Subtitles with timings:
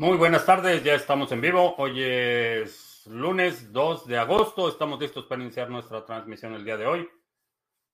[0.00, 1.74] Muy buenas tardes, ya estamos en vivo.
[1.76, 4.66] Hoy es lunes 2 de agosto.
[4.66, 7.06] Estamos listos para iniciar nuestra transmisión el día de hoy.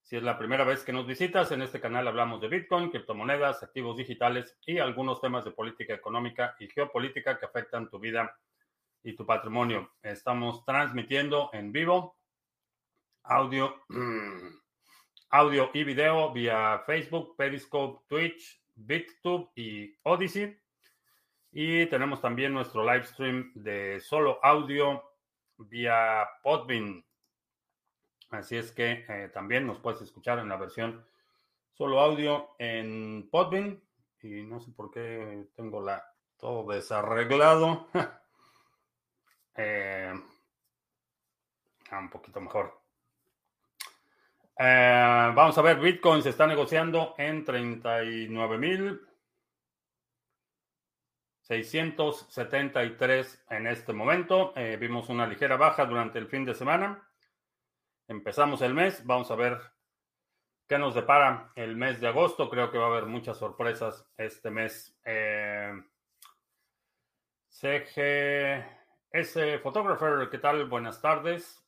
[0.03, 3.61] Si es la primera vez que nos visitas, en este canal hablamos de Bitcoin, criptomonedas,
[3.61, 8.39] activos digitales y algunos temas de política económica y geopolítica que afectan tu vida
[9.03, 9.91] y tu patrimonio.
[10.01, 12.15] Estamos transmitiendo en vivo
[13.23, 13.83] audio,
[15.31, 20.57] audio y video vía Facebook, Periscope, Twitch, BitTube y Odyssey.
[21.59, 25.01] Y tenemos también nuestro live stream de solo audio
[25.57, 27.03] vía Podbean.
[28.29, 31.03] Así es que eh, también nos puedes escuchar en la versión
[31.73, 33.81] solo audio en Podbean.
[34.21, 36.05] Y no sé por qué tengo la
[36.37, 37.87] todo desarreglado.
[39.57, 40.13] eh,
[41.89, 42.79] ah, un poquito mejor.
[44.59, 49.06] Eh, vamos a ver, Bitcoin se está negociando en 39 mil
[51.47, 54.51] 673 en este momento.
[54.55, 57.09] Eh, vimos una ligera baja durante el fin de semana.
[58.09, 59.05] Empezamos el mes.
[59.05, 59.57] Vamos a ver
[60.67, 62.49] qué nos depara el mes de agosto.
[62.49, 64.99] Creo que va a haber muchas sorpresas este mes.
[65.05, 65.71] Eh,
[67.47, 68.67] CGS
[69.63, 70.65] Photographer, ¿qué tal?
[70.65, 71.63] Buenas tardes.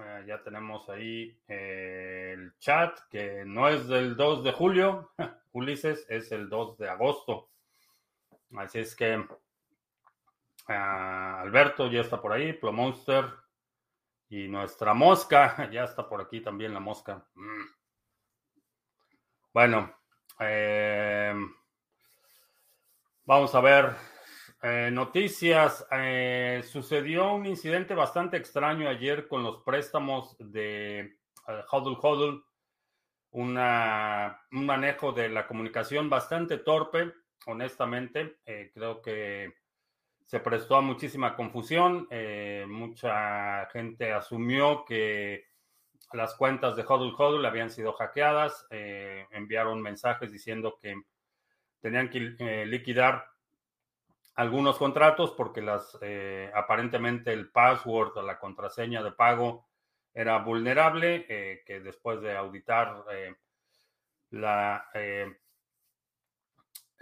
[0.00, 5.12] Eh, ya tenemos ahí eh, el chat que no es del 2 de julio,
[5.52, 7.50] Ulises, es el 2 de agosto.
[8.56, 9.26] Así es que uh,
[10.68, 13.24] Alberto ya está por ahí, Monster
[14.28, 17.26] y nuestra mosca, ya está por aquí también la mosca.
[17.34, 17.64] Mm.
[19.52, 19.94] Bueno,
[20.38, 21.34] eh,
[23.24, 23.94] vamos a ver
[24.62, 25.86] eh, noticias.
[25.92, 31.18] Eh, sucedió un incidente bastante extraño ayer con los préstamos de
[31.70, 32.42] Hodl.
[33.32, 37.12] Una, un manejo de la comunicación bastante torpe
[37.46, 38.38] honestamente.
[38.46, 39.54] Eh, creo que
[40.26, 42.06] se prestó a muchísima confusión.
[42.10, 45.44] Eh, mucha gente asumió que
[46.12, 48.66] las cuentas de Hodl Hodl habían sido hackeadas.
[48.70, 50.94] Eh, enviaron mensajes diciendo que
[51.80, 52.20] tenían que
[52.66, 53.26] liquidar
[54.34, 55.98] algunos contratos porque las
[56.54, 59.66] aparentemente el password o la contraseña de pago
[60.14, 63.04] era vulnerable, que después de auditar
[64.30, 64.86] la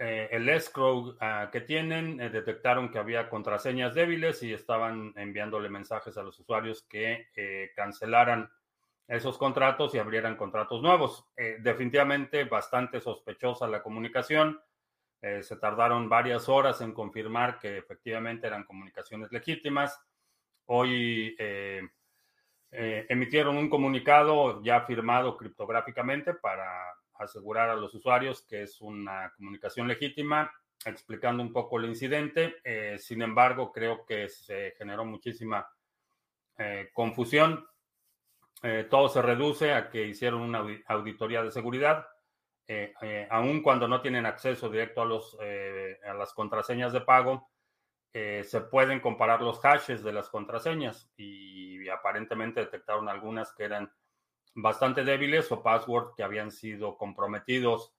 [0.01, 6.17] el escrow ah, que tienen, eh, detectaron que había contraseñas débiles y estaban enviándole mensajes
[6.17, 8.49] a los usuarios que eh, cancelaran
[9.07, 11.25] esos contratos y abrieran contratos nuevos.
[11.59, 14.59] definitivamente bastante sospechosa la comunicación.
[15.19, 19.99] se tardaron varias horas en confirmar que efectivamente eran comunicaciones legítimas.
[20.67, 21.35] Hoy
[22.71, 26.71] emitieron un comunicado ya firmado criptográficamente para
[27.23, 30.51] asegurar a los usuarios que es una comunicación legítima,
[30.85, 32.55] explicando un poco el incidente.
[32.63, 35.67] Eh, sin embargo, creo que se generó muchísima
[36.57, 37.65] eh, confusión.
[38.63, 42.05] Eh, todo se reduce a que hicieron una auditoría de seguridad.
[43.29, 45.37] aun cuando no tienen acceso directo a, los,
[46.05, 47.49] a las contraseñas de pago,
[48.13, 53.91] se pueden comparar los hashes de las contraseñas y aparentemente detectaron algunas que eran
[54.53, 57.93] bastante débiles o password que habían sido comprometidos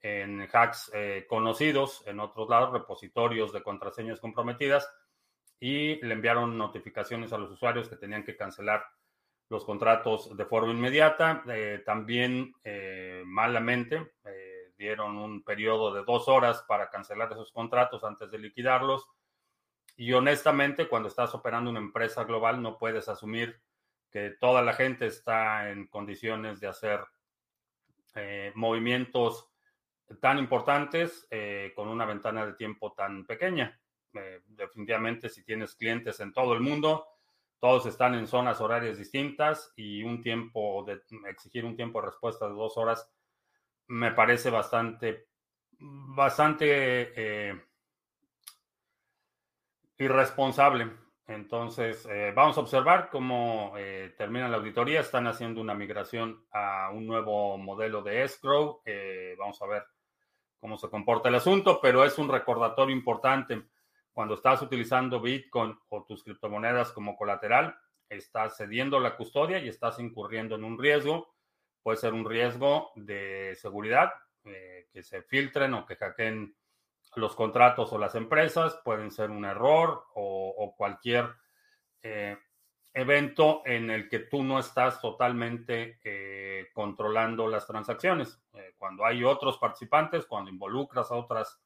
[0.00, 4.90] en hacks eh, conocidos en otros lados, repositorios de contraseñas comprometidas,
[5.60, 8.84] y le enviaron notificaciones a los usuarios que tenían que cancelar
[9.48, 11.44] los contratos de forma inmediata.
[11.46, 14.14] Eh, también eh, malamente
[14.76, 19.06] dieron un periodo de dos horas para cancelar esos contratos antes de liquidarlos.
[19.96, 23.60] Y honestamente, cuando estás operando una empresa global, no puedes asumir
[24.12, 27.00] que toda la gente está en condiciones de hacer
[28.14, 29.48] eh, movimientos
[30.20, 33.80] tan importantes eh, con una ventana de tiempo tan pequeña.
[34.12, 37.06] Eh, definitivamente, si tienes clientes en todo el mundo,
[37.58, 41.00] todos están en zonas horarias distintas y un tiempo de
[41.30, 43.10] exigir un tiempo de respuesta de dos horas
[43.86, 45.28] me parece bastante,
[45.78, 47.62] bastante
[49.96, 51.01] irresponsable.
[51.28, 55.00] Entonces, eh, vamos a observar cómo eh, termina la auditoría.
[55.00, 58.82] Están haciendo una migración a un nuevo modelo de escrow.
[58.84, 59.84] Eh, vamos a ver
[60.58, 63.62] cómo se comporta el asunto, pero es un recordatorio importante.
[64.12, 67.74] Cuando estás utilizando Bitcoin o tus criptomonedas como colateral,
[68.08, 71.34] estás cediendo la custodia y estás incurriendo en un riesgo.
[71.82, 74.12] Puede ser un riesgo de seguridad,
[74.44, 76.54] que se filtren o que hackeen
[77.14, 81.34] los contratos o las empresas, pueden ser un error o, cualquier
[82.02, 82.36] eh,
[82.94, 88.40] evento en el que tú no estás totalmente eh, controlando las transacciones.
[88.54, 91.60] Eh, cuando hay otros participantes, cuando involucras a otras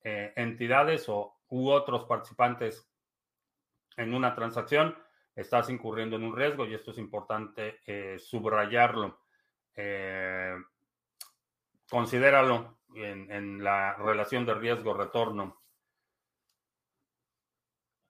[0.00, 2.88] entidades o u otros participantes
[3.96, 4.96] en una transacción,
[5.34, 7.80] estás incurriendo en un riesgo y esto es importante
[8.18, 9.18] subrayarlo.
[11.90, 15.60] Considéralo en, la relación de riesgo-retorno.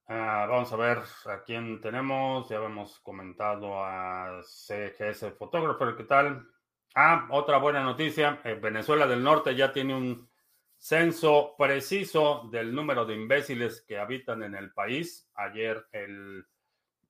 [0.07, 2.49] Ah, vamos a ver a quién tenemos.
[2.49, 5.95] Ya hemos comentado a CGS Photographer.
[5.95, 6.47] ¿Qué tal?
[6.95, 8.41] Ah, otra buena noticia.
[8.43, 10.29] Eh, Venezuela del Norte ya tiene un
[10.77, 15.29] censo preciso del número de imbéciles que habitan en el país.
[15.35, 16.45] Ayer el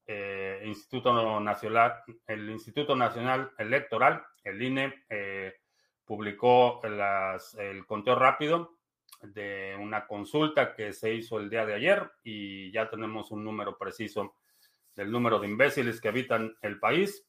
[0.08, 5.54] eh, Instituto Nacional, el Instituto Nacional Electoral, el INE, eh,
[6.10, 8.80] publicó el conteo rápido
[9.22, 13.78] de una consulta que se hizo el día de ayer y ya tenemos un número
[13.78, 14.34] preciso
[14.96, 17.28] del número de imbéciles que habitan el país.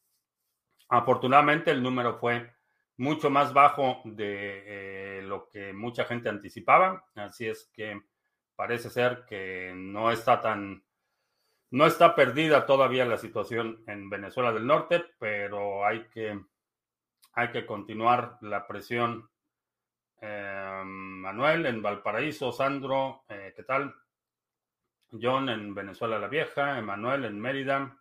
[0.89, 2.53] Afortunadamente el número fue
[2.97, 8.01] mucho más bajo de eh, lo que mucha gente anticipaba, así es que
[8.55, 10.83] parece ser que no está tan
[11.69, 16.37] no está perdida todavía la situación en Venezuela del Norte, pero hay que,
[17.33, 19.29] hay que continuar la presión.
[20.19, 23.93] Eh, Manuel en Valparaíso, Sandro, eh, ¿qué tal?
[25.11, 27.97] John en Venezuela la Vieja, Emanuel en Mérida,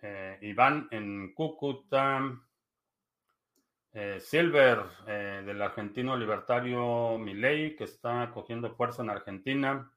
[0.00, 2.38] eh, Iván en Cúcuta,
[4.20, 9.92] Silver del argentino libertario Milei, que está cogiendo fuerza en Argentina.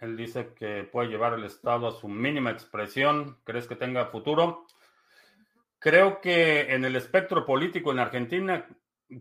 [0.00, 3.38] Él dice que puede llevar el Estado a su mínima expresión.
[3.44, 4.66] ¿Crees que tenga futuro?
[5.78, 8.66] Creo que en el espectro político en Argentina,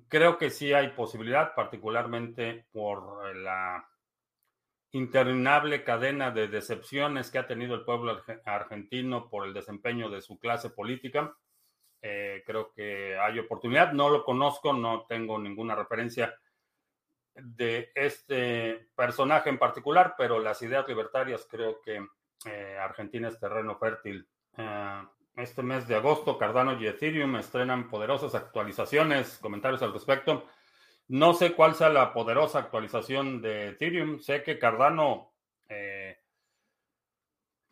[0.07, 3.87] creo que sí hay posibilidad, particularmente por la
[4.91, 10.39] interminable cadena de decepciones que ha tenido el pueblo argentino por el desempeño de su
[10.39, 11.35] clase política.
[12.01, 13.91] Eh, creo que hay oportunidad.
[13.91, 16.33] No lo conozco, no tengo ninguna referencia
[17.35, 22.03] de este personaje en particular, pero las ideas libertarias creo que
[22.45, 24.27] eh, Argentina es terreno fértil.
[24.57, 25.03] Eh,
[25.37, 29.37] este mes de agosto, Cardano y Ethereum estrenan poderosas actualizaciones.
[29.37, 30.45] Comentarios al respecto.
[31.07, 34.19] No sé cuál sea la poderosa actualización de Ethereum.
[34.19, 35.31] Sé que Cardano
[35.69, 36.17] eh,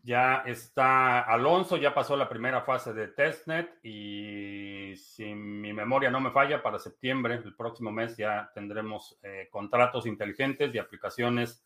[0.03, 6.19] ya está Alonso, ya pasó la primera fase de testnet y si mi memoria no
[6.19, 11.65] me falla, para septiembre, el próximo mes, ya tendremos eh, contratos inteligentes y aplicaciones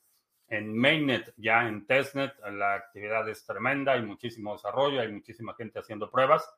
[0.50, 2.34] en mainnet, ya en testnet.
[2.52, 6.50] La actividad es tremenda, hay muchísimo desarrollo, hay muchísima gente haciendo pruebas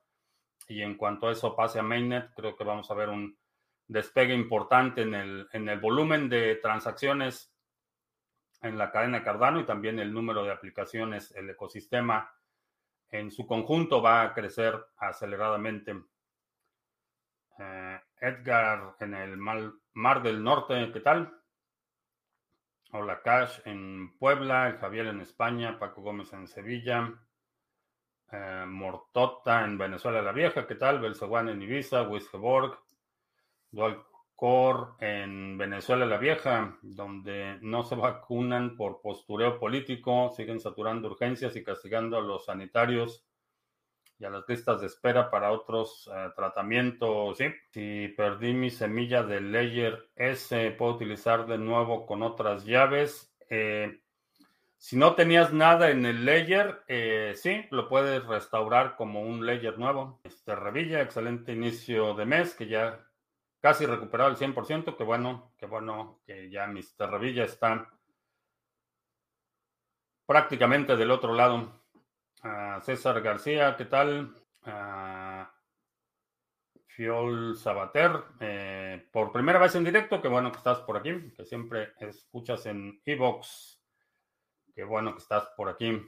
[0.67, 3.37] y en cuanto eso pase a mainnet, creo que vamos a ver un
[3.87, 7.53] despegue importante en el, en el volumen de transacciones
[8.61, 12.31] en la cadena Cardano y también el número de aplicaciones, el ecosistema
[13.09, 15.95] en su conjunto va a crecer aceleradamente.
[17.57, 21.40] Eh, Edgar en el Mar, del Norte, ¿qué tal?
[22.93, 27.13] Hola Cash en Puebla, Javier en España, Paco Gómez en Sevilla,
[28.29, 30.99] eh, Mortota en Venezuela la Vieja, ¿qué tal?
[30.99, 32.77] Belzeguán en Ibiza, Wisgeborg,
[33.71, 34.03] Dual
[34.99, 41.63] en Venezuela la Vieja, donde no se vacunan por postureo político, siguen saturando urgencias y
[41.63, 43.23] castigando a los sanitarios
[44.21, 47.39] y a las listas de espera para otros eh, tratamientos.
[47.39, 53.35] Sí, si perdí mi semilla de layer S, puedo utilizar de nuevo con otras llaves.
[53.49, 53.99] Eh,
[54.77, 59.79] si no tenías nada en el layer, eh, sí, lo puedes restaurar como un layer
[59.79, 60.21] nuevo.
[60.23, 63.03] Este Revilla, excelente inicio de mes, que ya
[63.59, 67.09] casi recuperado el 100%, que bueno, que bueno que ya Mr.
[67.09, 67.89] Revilla está
[70.27, 71.80] prácticamente del otro lado.
[72.83, 74.35] César García, ¿qué tal?
[76.87, 81.45] Fiol Sabater, eh, por primera vez en directo, qué bueno que estás por aquí, que
[81.45, 83.81] siempre escuchas en Evox.
[84.75, 86.01] Qué bueno que estás por aquí.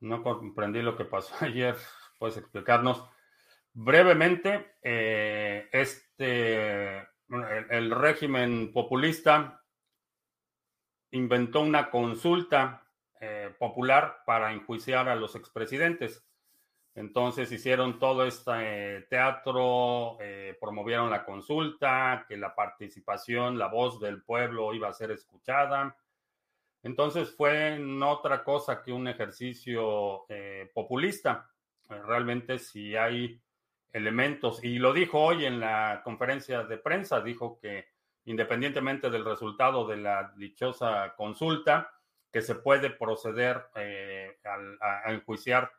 [0.00, 1.76] No comprendí lo que pasó ayer.
[2.18, 3.02] ¿Puedes explicarnos?
[3.72, 6.98] Brevemente, eh, este,
[7.70, 9.64] el, régimen populista
[11.10, 12.83] inventó una consulta
[13.26, 16.26] eh, popular para enjuiciar a los expresidentes.
[16.94, 18.52] Entonces hicieron todo este
[18.98, 20.18] eh, teatro,
[20.60, 25.96] promovieron la consulta, que la participación, la voz del pueblo iba a ser escuchada.
[26.82, 30.26] Entonces fue no otra cosa que un ejercicio
[30.74, 31.50] populista.
[31.88, 33.40] realmente si hay
[33.94, 34.62] elementos.
[34.62, 37.86] Y lo dijo hoy en la conferencia de prensa, dijo que
[38.26, 41.93] independientemente del resultado de la dichosa consulta,
[42.34, 44.36] que se puede proceder eh,
[44.80, 45.70] a, enjuiciar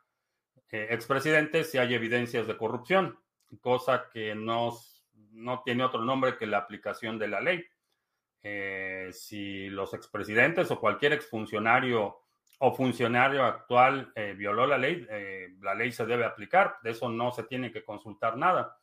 [0.72, 3.18] eh, expresidentes si hay evidencias de corrupción,
[3.60, 4.72] cosa que no,
[5.32, 7.62] no tiene otro nombre que la aplicación de la ley.
[8.42, 12.22] eh, si los expresidentes o cualquier exfuncionario
[12.60, 16.78] o funcionario actual eh, violó la ley, eh, la ley se debe aplicar.
[16.82, 18.78] De eso no se tiene que consultar nada.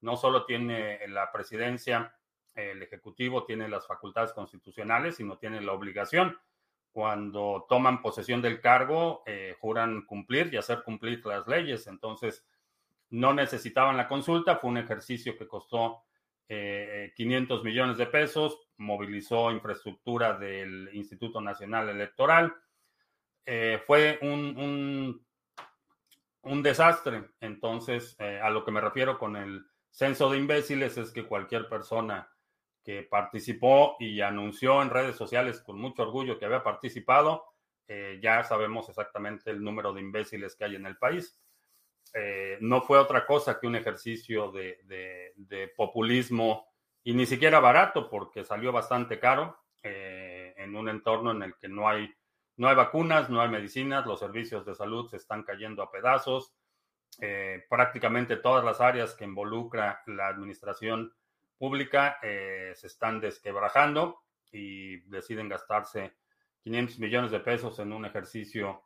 [0.00, 2.16] No solo tiene la presidencia,
[2.54, 6.38] el Ejecutivo tiene las facultades constitucionales, sino tiene la obligación.
[6.92, 9.24] Cuando toman posesión del cargo,
[9.60, 11.86] juran cumplir y hacer cumplir las leyes.
[11.86, 12.46] Entonces,
[13.10, 14.56] no necesitaban la consulta.
[14.56, 16.02] Fue un ejercicio que costó
[16.48, 22.54] 500 millones de pesos, movilizó infraestructura del Instituto Nacional Electoral.
[23.44, 25.24] Eh, fue un,
[26.42, 27.30] un, desastre.
[27.40, 31.68] Entonces, eh, a lo que me refiero con el censo de imbéciles es que cualquier
[31.68, 32.31] persona
[32.84, 37.44] que participó y anunció en redes sociales con mucho orgullo que había participado,
[37.88, 41.38] eh, ya sabemos exactamente el número de imbéciles que hay en el país.
[42.60, 46.66] no fue otra cosa que un ejercicio de, populismo
[47.04, 51.68] y ni siquiera barato porque salió bastante caro eh, en un entorno en el que
[51.68, 52.12] no hay,
[52.56, 56.54] no hay vacunas, no hay medicinas, los servicios de salud se están cayendo a pedazos.
[57.20, 61.12] Eh, prácticamente todas las áreas que involucra la administración
[61.62, 66.16] pública eh, se están desquebrajando y deciden gastarse
[66.64, 68.82] 500 millones de pesos en un ejercicio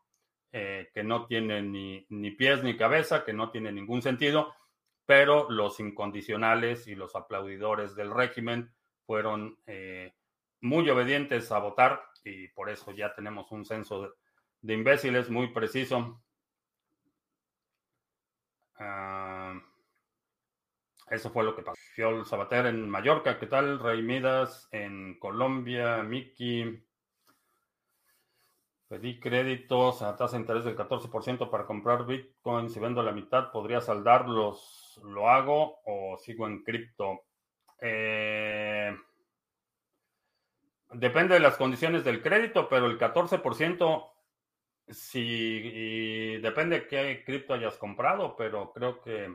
[0.52, 4.54] que no tiene ni, ni pies ni cabeza, que no tiene ningún sentido
[5.06, 8.74] pero los incondicionales y los aplaudidores del régimen
[9.06, 10.14] fueron eh,
[10.60, 14.14] muy obedientes a votar y por eso ya tenemos un censo
[14.62, 16.20] de, imbéciles muy preciso.
[18.78, 19.54] Ah,
[21.10, 21.80] eso fue lo que pasó.
[21.94, 23.78] Fiol Sabater en Mallorca, ¿qué tal?
[23.78, 26.82] Rey Midas en Colombia, Miki.
[28.88, 32.70] Pedí créditos a tasa de interés del 14% para comprar Bitcoin.
[32.70, 37.24] Si vendo la mitad, podría saldarlos ¿Lo hago o sigo en cripto?
[37.80, 38.96] Eh,
[40.92, 44.12] depende de las condiciones del crédito, pero el 14%
[44.88, 49.34] si depende de qué cripto hayas comprado, pero creo que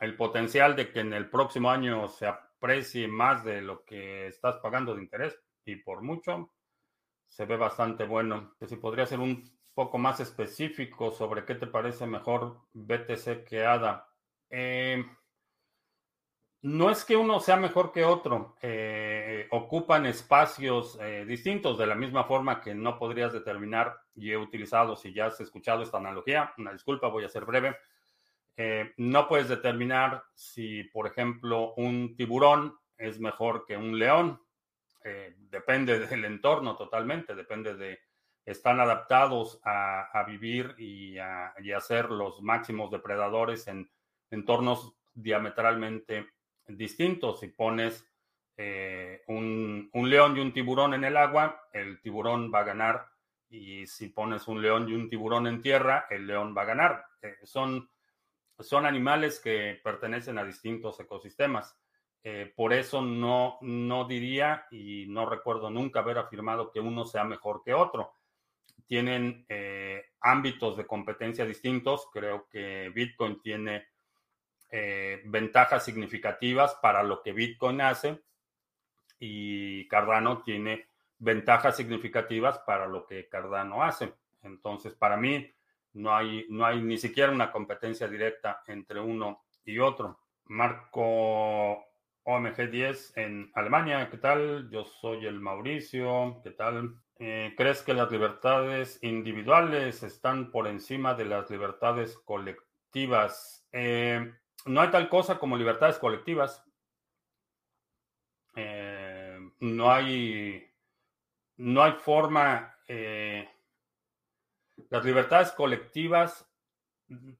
[0.00, 4.56] el potencial de que en el próximo año se aprecie más de lo que estás
[4.56, 6.52] pagando de interés y por mucho
[7.26, 8.54] se ve bastante bueno.
[8.58, 13.64] Que si podría ser un poco más específico sobre qué te parece mejor BTC que
[13.64, 14.08] ADA.
[14.50, 15.04] Eh,
[16.62, 21.94] no es que uno sea mejor que otro, eh, ocupan espacios eh, distintos de la
[21.94, 26.54] misma forma que no podrías determinar, y he utilizado, si ya has escuchado esta analogía,
[26.56, 27.76] una disculpa, voy a ser breve,
[28.96, 34.40] no puedes determinar si, por ejemplo, un tiburón es mejor que un león,
[35.50, 37.98] depende del entorno totalmente, depende de,
[38.44, 43.90] están adaptados a, vivir y a, y ser los máximos depredadores en
[44.30, 46.28] entornos diametralmente
[46.66, 47.40] distintos.
[47.40, 48.06] Si pones
[48.56, 53.06] eh, un, león y un tiburón en el agua, el tiburón va a ganar.
[53.48, 57.04] Y si pones un león y un tiburón en tierra, el león va a ganar.
[57.22, 57.88] Eh, son,
[58.60, 61.76] son animales que pertenecen a distintos ecosistemas.
[62.22, 67.24] Eh, por eso no, no diría y no recuerdo nunca haber afirmado que uno sea
[67.24, 68.14] mejor que otro.
[68.86, 69.46] Tienen
[70.20, 72.08] ámbitos de competencia distintos.
[72.12, 73.86] Creo que Bitcoin tiene
[74.76, 78.20] eh, ventajas significativas para lo que Bitcoin hace
[79.20, 84.14] y Cardano tiene ventajas significativas para lo que Cardano hace.
[84.42, 85.48] Entonces, para mí,
[85.94, 90.20] no hay, no hay ni siquiera una competencia directa entre uno y otro.
[90.46, 91.84] Marco
[92.24, 94.68] OMG10 en Alemania, ¿qué tal?
[94.70, 96.96] Yo soy el Mauricio, ¿qué tal?
[97.18, 103.66] Eh, ¿Crees que las libertades individuales están por encima de las libertades colectivas?
[103.72, 104.32] Eh,
[104.66, 106.64] no hay tal cosa como libertades colectivas.
[108.56, 110.66] Eh, no hay,
[111.56, 112.74] no hay forma.
[114.90, 116.48] Las libertades colectivas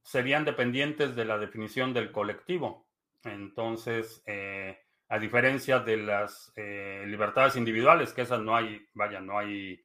[0.02, 2.86] serían dependientes de la definición del colectivo.
[3.22, 9.84] Entonces, eh, a diferencia de las libertades individuales, que esas no hay, vaya, no hay,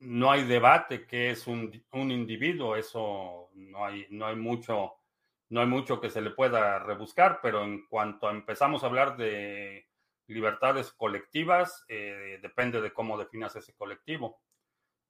[0.00, 4.94] no hay debate que es un, un individuo, eso no hay, no hay mucho
[5.54, 9.86] no hay mucho que se le pueda rebuscar, pero en cuanto empezamos a hablar de
[10.26, 14.40] libertades colectivas, eh, depende de cómo definas ese colectivo.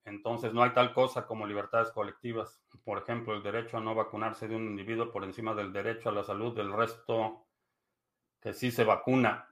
[0.04, 2.62] Entonces, no hay tal cosa como libertades colectivas.
[2.84, 6.12] Por ejemplo, el derecho a no vacunarse de un individuo por encima del derecho a
[6.12, 7.46] la salud del resto
[8.40, 9.48] que sí se vacuna.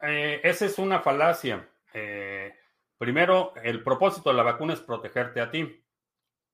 [0.00, 1.68] Eh, esa es una falacia.
[1.92, 2.54] Eh,
[2.96, 5.84] primero, el propósito de la vacuna es protegerte a ti.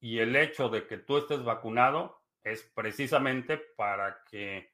[0.01, 4.73] Y el hecho de que tú estés vacunado es precisamente para que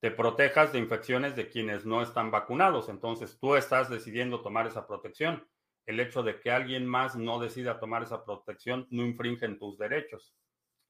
[0.00, 2.88] te protejas de infecciones de quienes no están vacunados.
[2.88, 5.46] Entonces tú estás decidiendo tomar esa protección.
[5.88, 9.78] El hecho de que alguien más no decida tomar esa protección no infringe en tus
[9.78, 10.34] derechos.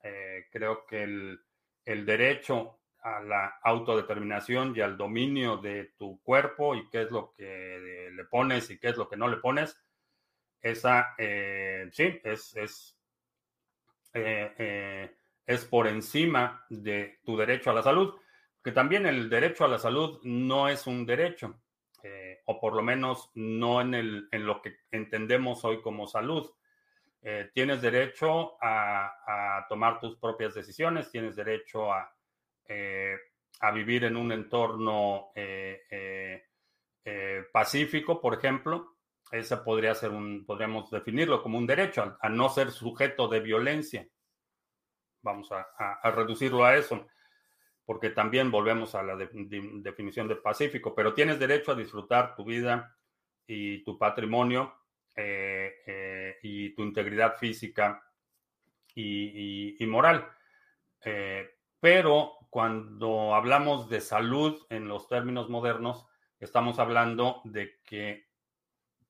[0.03, 6.89] Eh, creo que el, derecho a la autodeterminación y al dominio de tu cuerpo y
[6.91, 9.81] qué es lo que le pones y qué es lo que no le pones,
[10.61, 12.99] esa eh, sí, es, es,
[14.15, 18.19] eh, es por encima de tu derecho a la salud
[18.65, 21.61] que también el derecho a la salud no es un derecho,
[22.03, 26.49] eh, o por lo menos no en, lo que entendemos hoy como salud.
[27.23, 32.15] Eh, tienes derecho a, tomar tus propias decisiones, tienes derecho a,
[32.67, 33.17] eh,
[33.61, 35.33] a vivir en un entorno
[37.53, 38.97] pacífico, por ejemplo.
[39.31, 44.09] Ese podría ser un, podríamos definirlo como un derecho, a, no ser sujeto de violencia.
[45.21, 47.07] Vamos a reducirlo a eso
[47.89, 52.95] porque también volvemos a la definición de pacífico, pero tienes derecho a disfrutar tu vida
[53.47, 54.75] y tu patrimonio
[55.17, 58.05] eh, eh, y tu integridad física
[58.95, 60.29] y, moral.
[61.03, 61.49] Eh,
[61.81, 66.07] pero cuando hablamos de salud en los términos modernos,
[66.39, 68.29] estamos hablando de que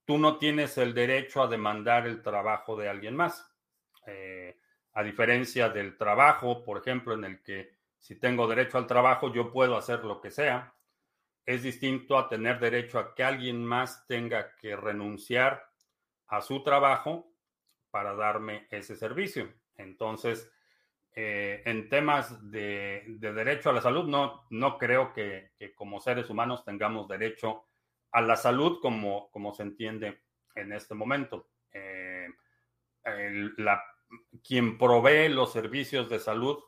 [0.04, 3.44] tú no tienes el derecho a demandar el trabajo de alguien más.
[4.92, 9.52] a diferencia del trabajo, por ejemplo, en el que si tengo derecho al trabajo, yo
[9.52, 10.74] puedo hacer lo que sea.
[11.44, 15.68] Es distinto a tener derecho a que alguien más tenga que renunciar
[16.26, 17.32] a su trabajo
[17.90, 19.52] para darme ese servicio.
[19.76, 20.50] Entonces,
[21.14, 26.64] eh, en temas de, derecho a la salud, no, no creo que, como seres humanos
[26.64, 27.64] tengamos derecho
[28.12, 30.22] a la salud como, como se entiende
[30.54, 31.48] en este momento.
[31.72, 32.28] Eh,
[34.46, 36.62] quien provee los servicios de salud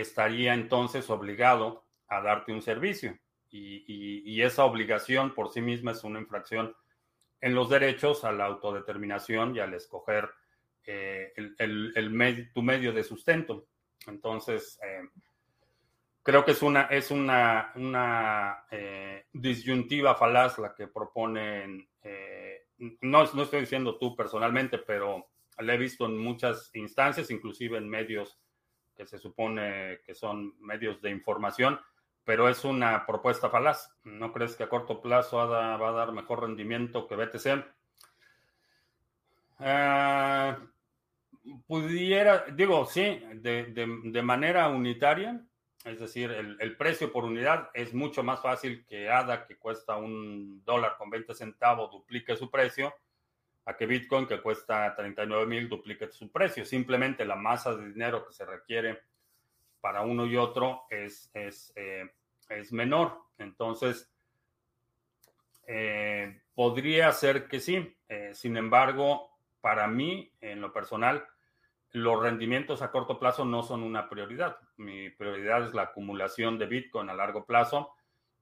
[0.00, 3.18] estaría entonces obligado a darte un servicio.
[3.50, 6.74] Y, esa obligación por sí misma es una infracción
[7.40, 10.30] en los derechos a la autodeterminación y al escoger
[10.84, 13.66] eh, el, tu medio de sustento.
[14.06, 15.08] Entonces, eh,
[16.22, 21.88] creo que es una, es una eh, disyuntiva falaz la que proponen,
[23.00, 27.88] no, no estoy diciendo tú personalmente, pero la he visto en muchas instancias, inclusive en
[27.88, 28.38] medios
[28.98, 31.80] que se supone que son medios de información,
[32.24, 33.96] pero es una propuesta falaz.
[34.02, 37.64] ¿No crees que a corto plazo va a dar mejor rendimiento que BTC?
[39.60, 40.58] Ah,
[41.68, 45.40] pudiera, digo, sí, de, manera unitaria,
[45.84, 50.64] es decir, el, precio por unidad es mucho más fácil que ADA, que cuesta un
[50.64, 52.92] dólar con 20 centavos, duplique su precio,
[53.68, 56.64] a que Bitcoin, que cuesta 39 mil, duplique su precio.
[56.64, 59.02] Simplemente la masa de dinero que se requiere
[59.82, 62.08] para uno y otro es, es, eh,
[62.70, 63.20] menor.
[63.36, 64.10] Entonces,
[65.66, 67.94] eh, podría ser que sí.
[68.08, 71.26] Eh, sin embargo, para mí, en lo personal,
[71.92, 74.56] los rendimientos a corto plazo no son una prioridad.
[74.78, 77.92] Mi prioridad es la acumulación de Bitcoin a largo plazo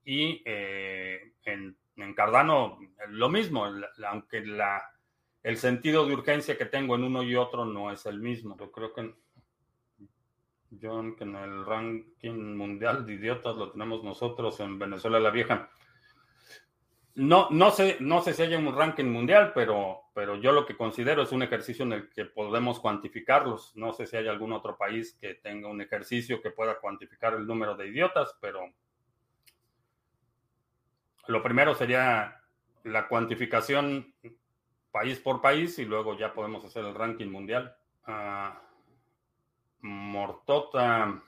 [0.04, 3.66] y en, en Cardano lo mismo,
[4.04, 4.92] aunque la
[5.46, 8.56] el sentido de urgencia que tengo en uno y otro no es el mismo.
[8.58, 9.14] Yo creo que,
[10.80, 15.70] que en el ranking mundial de idiotas lo tenemos nosotros en Venezuela la Vieja.
[17.14, 20.76] No, no, sé, no sé si haya un ranking mundial, pero, pero yo lo que
[20.76, 23.70] considero es un ejercicio en el que podemos cuantificarlos.
[23.76, 27.46] No sé si hay algún otro país que tenga un ejercicio que pueda cuantificar el
[27.46, 28.62] número de idiotas, pero
[31.28, 32.42] lo primero sería
[32.82, 34.12] la cuantificación
[34.96, 37.76] país por país y luego ya podemos hacer el ranking mundial.
[38.06, 38.62] Ah,
[39.82, 41.22] Mortota.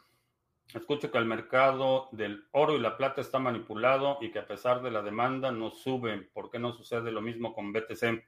[0.72, 4.80] Escucho que el mercado del oro y la plata está manipulado y que a pesar
[4.80, 6.30] de la demanda no suben.
[6.32, 8.24] ¿Por qué no sucede lo mismo con BTC?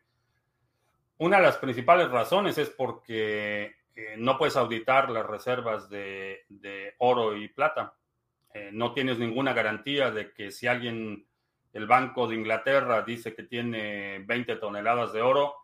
[1.16, 6.44] Una de las principales razones es porque eh, no puedes auditar las reservas de,
[6.98, 7.94] oro y plata.
[8.52, 11.26] Eh, no tienes ninguna garantía de que si alguien
[11.72, 15.54] el Banco de Inglaterra dice que tiene 20 toneladas de oro,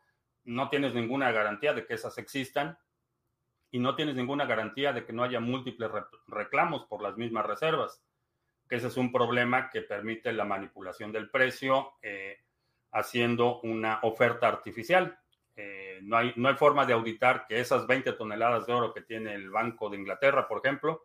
[0.44, 2.78] no tienes ninguna garantía de que esas existan
[3.70, 5.90] y no tienes ninguna garantía de que no haya múltiples
[6.28, 8.02] reclamos por las mismas reservas,
[8.68, 12.38] que ese es un problema que permite la manipulación del precio eh,
[12.92, 15.18] haciendo una oferta artificial.
[15.56, 19.00] Eh, no, hay, no hay forma de auditar que esas 20 toneladas de oro que
[19.00, 21.02] tiene el Banco de Inglaterra, por ejemplo,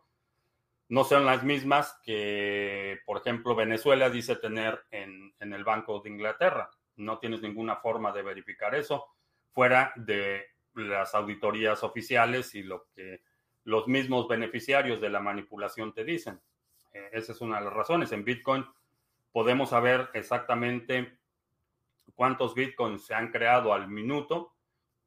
[0.92, 6.68] no son las mismas que, por ejemplo, Venezuela dice tener en, el Banco de Inglaterra.
[6.96, 9.06] No tienes ninguna forma de verificar eso
[9.54, 13.22] fuera de las auditorías oficiales y lo que
[13.64, 16.38] los mismos beneficiarios de la manipulación te dicen.
[16.92, 18.12] esa es una de las razones.
[18.12, 18.62] En Bitcoin
[19.32, 21.16] podemos saber exactamente
[22.14, 24.52] cuántos Bitcoins se han creado al minuto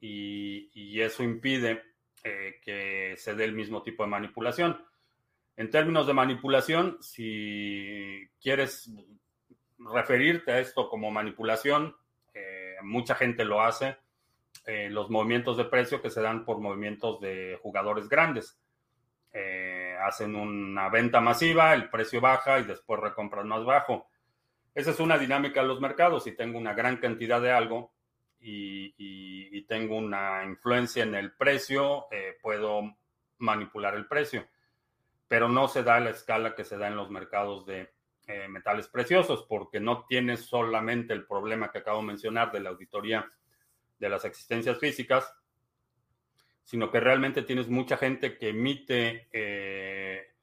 [0.02, 1.84] y, eso impide
[2.24, 4.84] que se dé el mismo tipo de manipulación.
[5.58, 8.92] En términos de manipulación, si quieres
[9.80, 11.96] referirte a esto como manipulación,
[12.34, 13.98] eh, mucha gente lo hace,
[14.66, 18.60] eh, los movimientos de precio que se dan por movimientos de jugadores grandes.
[19.32, 24.10] Eh, hacen una venta masiva, el precio baja y después recompran más bajo.
[24.74, 26.26] Esa es una dinámica de los mercados.
[26.26, 27.94] Si tengo una gran cantidad de algo
[28.42, 32.08] y, y tengo una influencia en el precio,
[32.42, 32.98] puedo
[33.38, 34.46] manipular el precio
[35.28, 37.94] pero no se da la escala que se da en los mercados de
[38.28, 42.70] eh, metales preciosos, porque no tienes solamente el problema que acabo de mencionar de la
[42.72, 43.32] auditoría
[44.00, 45.32] de las existencias físicas,
[46.64, 50.34] sino que realmente tienes mucha gente que emite eh,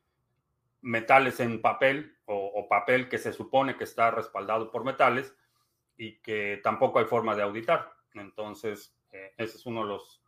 [0.81, 5.37] metales en papel o, papel que se supone que está respaldado por metales
[5.97, 7.93] y que tampoco hay forma de auditar.
[8.15, 10.22] Entonces, eh, ese es uno de los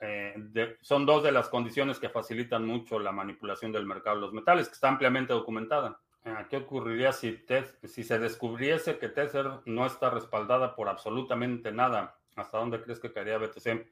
[0.00, 4.32] eh, son dos de las condiciones que facilitan mucho la manipulación del mercado de los
[4.32, 6.00] metales, que está ampliamente documentada.
[6.24, 7.44] Eh, ¿Qué ocurriría si,
[7.84, 12.16] si se descubriese que Tether no está respaldada por absolutamente nada?
[12.36, 13.86] ¿Hasta dónde crees que caería BTC?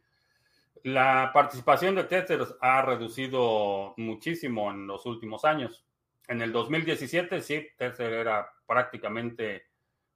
[0.84, 5.84] La participación de Tether ha reducido muchísimo en los últimos años.
[6.26, 9.66] En el 2017, sí, Tether era prácticamente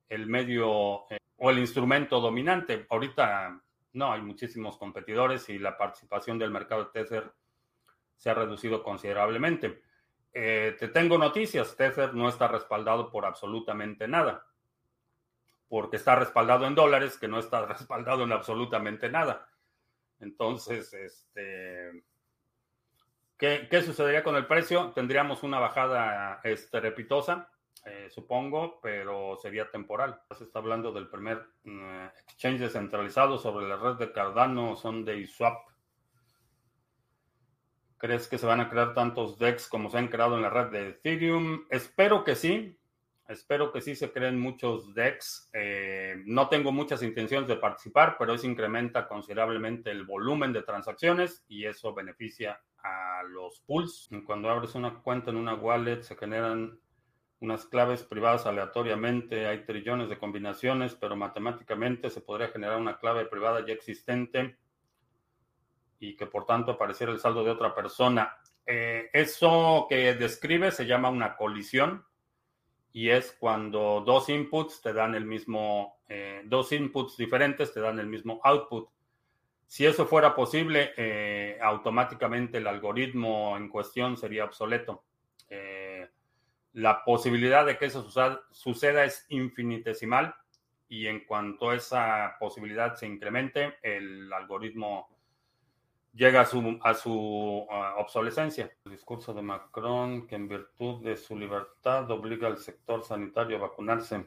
[0.09, 2.87] el medio eh, o el instrumento dominante.
[2.91, 3.61] Ahorita
[3.93, 7.33] no, hay muchísimos competidores y la participación del mercado de Tether
[8.17, 9.83] se ha reducido considerablemente.
[10.33, 14.47] Eh, te tengo noticias, Tether no está respaldado por absolutamente nada,
[15.69, 19.47] porque está respaldado en dólares, que no está respaldado en absolutamente nada.
[20.21, 22.05] Entonces, este,
[23.37, 24.93] ¿qué, ¿qué, sucedería con el precio?
[24.93, 27.52] Tendríamos una bajada estrepitosa
[27.85, 30.21] eh, supongo, pero sería temporal.
[30.37, 35.27] Se está hablando del primer mm, exchange descentralizado sobre la red de Cardano, son de
[35.27, 35.69] Swap.
[37.99, 40.71] ¿Crees que se van a crear tantos DEX como se han creado en la red
[40.71, 41.67] de Ethereum?
[41.71, 42.79] Espero que sí.
[43.29, 45.49] Espero que sí se creen muchos DEX.
[45.53, 51.45] Eh, no tengo muchas intenciones de participar, pero eso incrementa considerablemente el volumen de transacciones
[51.49, 54.11] y eso beneficia a los pools.
[54.27, 56.79] Cuando abres una cuenta en una wallet se generan
[57.43, 63.27] unas claves privadas aleatoriamente, hay trillones de combinaciones, pero matemáticamente se podría generar una clave
[63.27, 64.57] privada ya existente
[65.99, 68.37] y que por tanto apareciera el saldo de otra persona.
[68.65, 72.05] Eh, eso que describe se llama una colisión
[72.93, 77.99] y es cuando dos inputs te dan el mismo, eh, dos inputs diferentes te dan
[77.99, 78.89] el mismo output.
[79.67, 85.03] Si eso fuera posible, eh, automáticamente el algoritmo en cuestión sería obsoleto
[86.75, 88.09] la posibilidad de que eso
[88.51, 90.35] suceda es infinitesimal
[90.89, 95.09] y en cuanto esa posibilidad se incremente, el algoritmo
[96.13, 98.71] llega a su, a su obsolescencia.
[98.85, 103.61] El discurso de Macron que en virtud de su libertad obliga al sector sanitario a
[103.61, 104.27] vacunarse.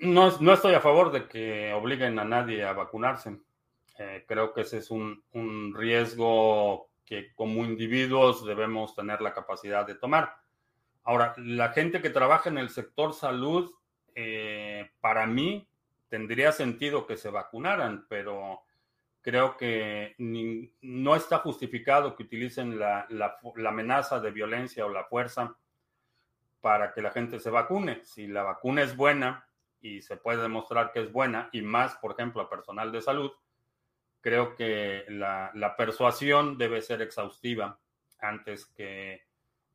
[0.00, 3.38] No, no estoy a favor de que obliguen a nadie a vacunarse.
[3.98, 9.86] Eh, creo que ese es un, un riesgo que como individuos debemos tener la capacidad
[9.86, 10.34] de tomar.
[11.04, 13.70] Ahora, la gente que trabaja en el sector salud,
[14.14, 15.68] eh, para mí
[16.08, 18.62] tendría sentido que se vacunaran, pero
[19.26, 23.06] creo que no está justificado que utilicen la,
[23.66, 25.56] amenaza de violencia o la fuerza
[26.60, 28.04] para que la gente se vacune.
[28.04, 29.48] Si la vacuna es buena
[29.80, 33.32] y se puede demostrar que es buena, y más, por ejemplo, a personal de salud,
[34.26, 37.78] creo que la, persuasión debe ser exhaustiva
[38.18, 39.22] antes que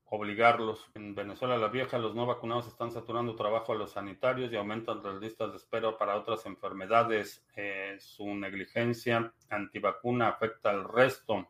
[0.03, 0.91] obligarlos.
[0.93, 5.01] En Venezuela la vieja, los no vacunados están saturando trabajo a los sanitarios y aumentan
[5.03, 7.47] las listas de espera para otras enfermedades.
[7.55, 11.47] Eh, su negligencia antivacuna afecta al resto.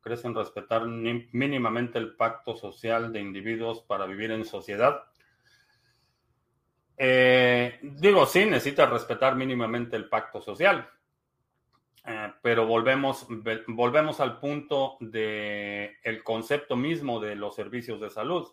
[0.00, 5.04] ¿Crecen respetar mínimamente el pacto social de individuos para vivir en sociedad?
[6.96, 10.90] Eh, digo, sí, necesita respetar mínimamente el pacto social.
[12.06, 13.26] Eh, pero volvemos,
[13.66, 18.48] volvemos al punto del el concepto mismo de los servicios de salud.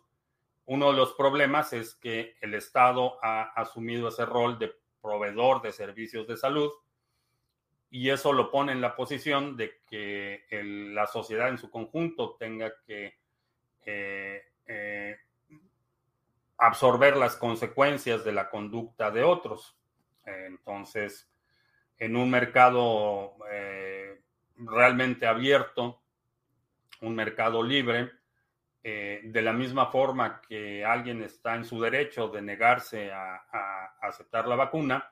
[0.65, 5.71] Uno de los problemas es que el Estado ha asumido ese rol de proveedor de
[5.71, 6.71] servicios de salud
[7.91, 12.73] y eso lo pone en la posición de que la sociedad en su conjunto tenga
[12.87, 13.19] que
[13.85, 15.17] eh, eh,
[16.57, 19.77] absorber las consecuencias de la conducta de otros.
[20.25, 21.29] entonces,
[21.97, 24.21] en un mercado eh,
[24.57, 26.01] realmente abierto,
[27.01, 28.11] un mercado libre,
[28.85, 33.45] eh, de la misma forma que alguien está en su derecho de negarse a,
[34.01, 35.09] aceptar la vacuna,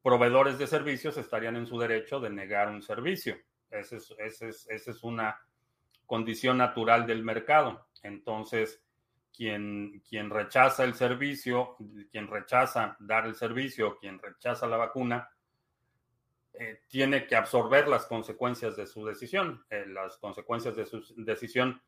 [0.00, 3.36] proveedores de servicios estarían en su derecho de negar un servicio.
[3.68, 5.40] Esa es, una
[6.06, 7.88] condición natural del mercado.
[8.04, 8.80] Entonces,
[9.36, 11.76] quien, quien rechaza el servicio,
[12.12, 15.28] quien rechaza dar el servicio, quien rechaza la vacuna,
[16.62, 19.64] eh, tiene que absorber las consecuencias de su decisión.
[19.70, 21.80] Eh, las consecuencias de su decisión,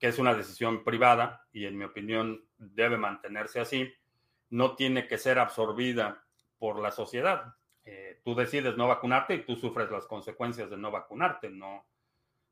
[0.00, 3.88] que es una decisión privada y en mi opinión debe mantenerse así,
[4.50, 6.24] no tiene que ser absorbida
[6.58, 7.54] por la sociedad.
[7.84, 11.48] Eh, tú decides no vacunarte y tú sufres las consecuencias de no vacunarte.
[11.48, 11.86] No,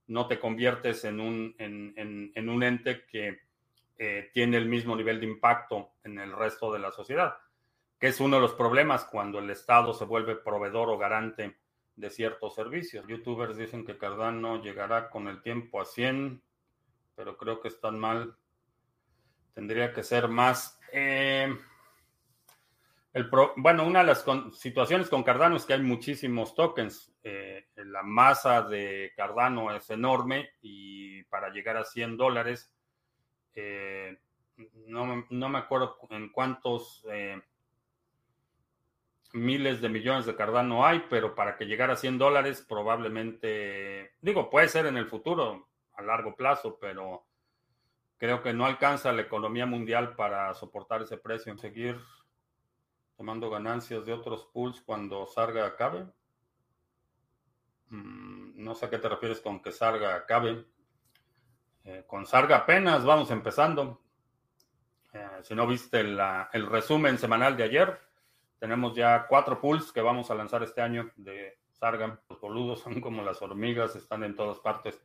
[0.07, 3.41] no te conviertes en un, en un ente que
[4.33, 7.35] tiene el mismo nivel de impacto en el resto de la sociedad
[8.07, 11.57] es uno de los problemas cuando el Estado se vuelve proveedor o garante
[11.97, 13.07] de ciertos servicios.
[13.07, 16.43] Youtubers dicen que Cardano llegará con el tiempo a 100,
[17.15, 18.37] pero creo que están mal.
[19.55, 20.79] Tendría que ser más.
[20.93, 21.57] Eh,
[23.15, 27.11] el bueno, una de las situaciones con Cardano es que hay muchísimos tokens.
[27.23, 32.71] Eh, la masa de Cardano es enorme y para llegar a 100 dólares,
[33.55, 34.19] eh,
[34.89, 37.03] no, no, me acuerdo en cuántos
[39.35, 44.49] miles de millones de Cardano hay, pero para que llegara a 100 dólares probablemente, digo,
[44.49, 47.27] puede ser en el futuro, a largo plazo, pero
[48.17, 51.57] creo que no alcanza la economía mundial para soportar ese precio.
[51.59, 52.01] Seguir
[53.17, 56.07] tomando ganancias de otros pools cuando Sarga acabe.
[57.89, 60.65] Mm, no sé a qué te refieres con que Sarga acabe.
[61.85, 64.01] Eh, con Sarga apenas vamos empezando.
[65.13, 68.01] Eh, si no viste el resumen semanal de ayer,
[68.59, 72.19] tenemos ya cuatro pools que vamos a lanzar este año de Sargam.
[72.29, 75.01] Los boludos son como las hormigas, están en todas partes.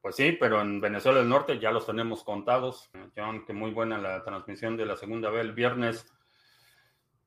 [0.00, 2.90] Pues sí, pero en Venezuela del Norte ya los tenemos contados.
[3.14, 6.12] Que muy buena la transmisión de la segunda vez el viernes.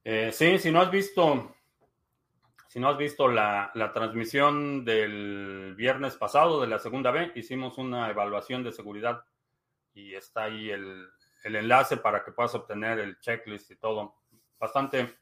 [0.04, 1.56] Eh, sí, si no has visto,
[2.68, 8.10] si no has visto la, transmisión del viernes pasado de la segunda vez, hicimos una
[8.10, 9.24] evaluación de seguridad
[9.94, 11.08] y está ahí el,
[11.46, 14.16] el enlace para que puedas obtener el checklist y todo.
[14.60, 15.16] Bastante,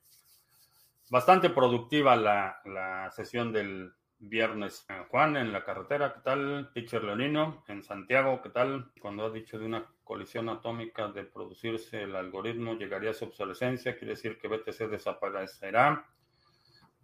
[1.14, 4.84] bastante productiva la, sesión del viernes.
[5.10, 6.72] Juan, en la carretera, ¿qué tal?
[6.74, 8.92] Teacher Leonino, en Santiago, ¿qué tal?
[9.00, 13.96] Cuando ha dicho de una colisión atómica de producirse el algoritmo, llegaría a su obsolescencia,
[13.96, 16.04] quiere decir que BTC desaparecerá.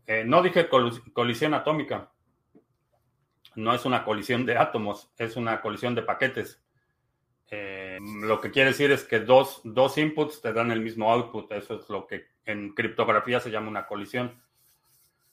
[0.08, 0.68] Eh, no dije
[1.14, 2.12] colisión atómica,
[3.54, 6.66] no es una colisión de átomos, es una colisión de paquetes.
[7.52, 11.52] Eh, lo que quiere decir es que dos, dos inputs te dan el mismo output.
[11.52, 14.42] Eso es lo que en criptografía se llama una colisión.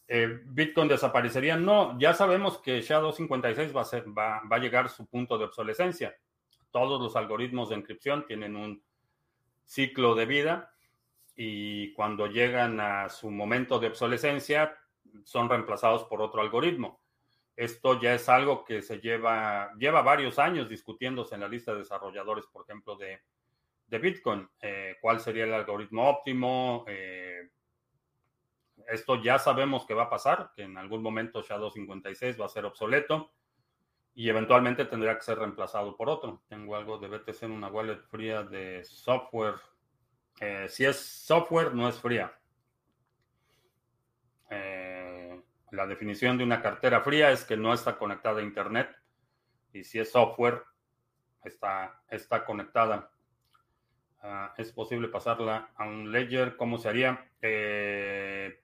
[0.09, 1.57] Eh, ¿Bitcoin desaparecería?
[1.57, 5.45] No, ya sabemos que SHA-256 va a, va, va a llegar a su punto de
[5.45, 6.17] obsolescencia.
[6.71, 8.83] Todos los algoritmos de encripción tienen un
[9.65, 10.73] ciclo de vida
[11.35, 14.79] y cuando llegan a su momento de obsolescencia
[15.25, 17.01] son reemplazados por otro algoritmo.
[17.57, 21.79] Esto ya es algo que se lleva, lleva varios años discutiéndose en la lista de
[21.79, 23.23] desarrolladores, por ejemplo, de,
[23.99, 24.47] Bitcoin.
[24.61, 26.85] Eh, ¿Cuál sería el algoritmo óptimo?
[26.87, 27.49] Eh,
[28.89, 32.67] esto ya sabemos que va a pasar, que en algún momento SHA-256 va a ser
[32.67, 33.33] obsoleto
[34.15, 36.43] y eventualmente tendría que ser reemplazado por otro.
[36.49, 39.57] Tengo algo de BTC en una wallet fría de software.
[40.41, 42.33] Eh, si es software, no es fría.
[45.77, 48.97] La definición de una cartera fría es que no está conectada a Internet
[49.75, 50.63] y si es software,
[51.45, 53.11] está, está conectada.
[54.23, 56.57] Ah, es posible pasarla a un ledger.
[56.57, 57.31] ¿Cómo se haría?
[57.43, 58.59] Eh,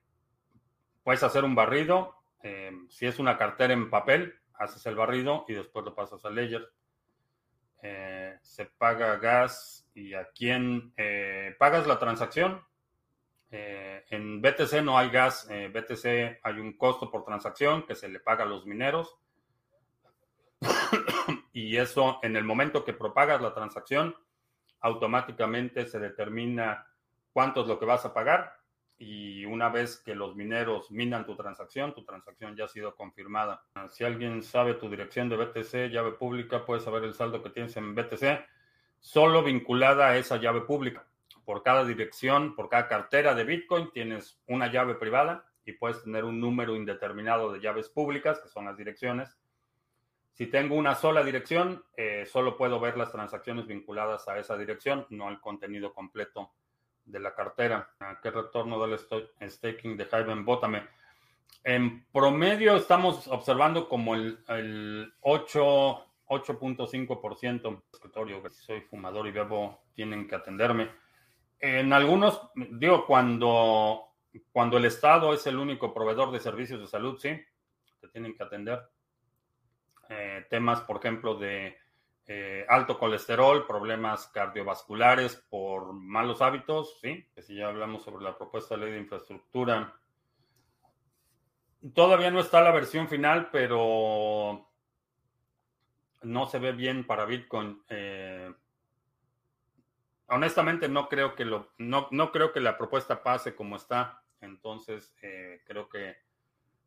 [1.03, 2.17] puedes hacer un barrido.
[2.43, 6.35] Eh, si es una cartera en papel, haces el barrido y después lo pasas al
[6.35, 6.67] ledger.
[7.83, 10.95] Eh, se paga gas y a quién
[11.59, 12.63] pagas la transacción.
[13.55, 18.09] Eh, en BTC no hay gas, eh, BTC hay un costo por transacción que se
[18.09, 19.19] le paga a los mineros.
[21.53, 24.17] y eso, en el momento que propagas la transacción,
[24.81, 26.87] automáticamente se determina
[27.31, 28.55] cuánto es lo que vas a pagar.
[28.97, 33.63] Y una vez que los mineros minan tu transacción, tu transacción ya ha sido confirmada.
[33.91, 37.77] Si alguien sabe tu dirección de BTC, llave pública, puedes saber el saldo que tienes
[37.77, 38.47] en BTC,
[38.99, 41.05] solo vinculada a esa llave pública
[41.45, 46.25] por cada dirección, por cada cartera de Bitcoin, tienes una llave privada y puedes tener
[46.25, 49.37] un número indeterminado de llaves públicas, que son las direcciones.
[50.33, 55.07] Si tengo una sola dirección, eh, solo puedo ver las transacciones vinculadas a esa dirección,
[55.11, 56.53] no al contenido completo
[57.05, 57.91] de la cartera.
[58.23, 58.87] ¿Qué retorno da
[59.41, 60.89] el staking de Hive en Bótame?
[61.65, 67.83] En promedio estamos observando como el, el 8, 8.5%.
[67.93, 70.91] Escritorio, si soy fumador y bebo, tienen que atenderme.
[71.63, 74.17] En algunos, digo, cuando,
[74.51, 77.41] cuando el Estado es el único proveedor de servicios de salud, sí,
[78.01, 78.83] te tienen que atender.
[80.09, 81.79] Eh, temas, por ejemplo, de
[82.27, 88.37] eh, alto colesterol, problemas cardiovasculares por malos hábitos, sí, que si ya hablamos sobre la
[88.37, 89.95] propuesta de ley de infraestructura.
[91.95, 94.69] Todavía no está la versión final, pero
[96.23, 97.85] no se ve bien para Bitcoin.
[97.89, 98.53] Eh,
[100.33, 104.23] honestamente no creo que lo, no, no, creo que la propuesta pase como está.
[104.41, 106.17] Entonces, eh, creo que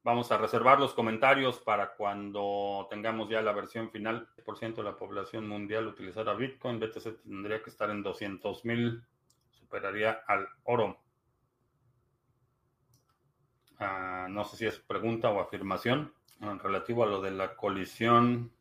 [0.04, 4.28] vamos a reservar los comentarios para cuando tengamos ya la versión final.
[4.44, 6.80] Por ciento de la población mundial utilizará Bitcoin.
[6.80, 9.04] BTC tendría que estar en 200 mil.
[9.52, 11.00] Superaría al oro.
[13.78, 18.52] Ah, no sé si es pregunta o afirmación en relativo a lo de la colisión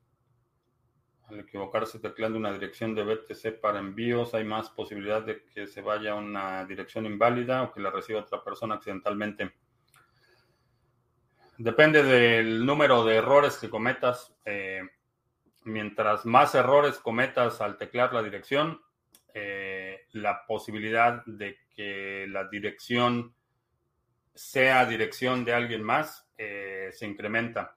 [1.28, 5.80] al equivocarse tecleando una dirección de BTC para envíos, hay más posibilidad de que se
[5.80, 9.52] vaya a una dirección inválida o que la reciba otra persona accidentalmente.
[11.56, 14.34] Depende del número de errores que cometas.
[14.44, 14.82] Eh,
[15.64, 18.82] mientras más errores cometas al teclear la dirección,
[19.32, 23.34] eh, la posibilidad de que la dirección
[24.34, 27.76] sea dirección de alguien más eh, se incrementa.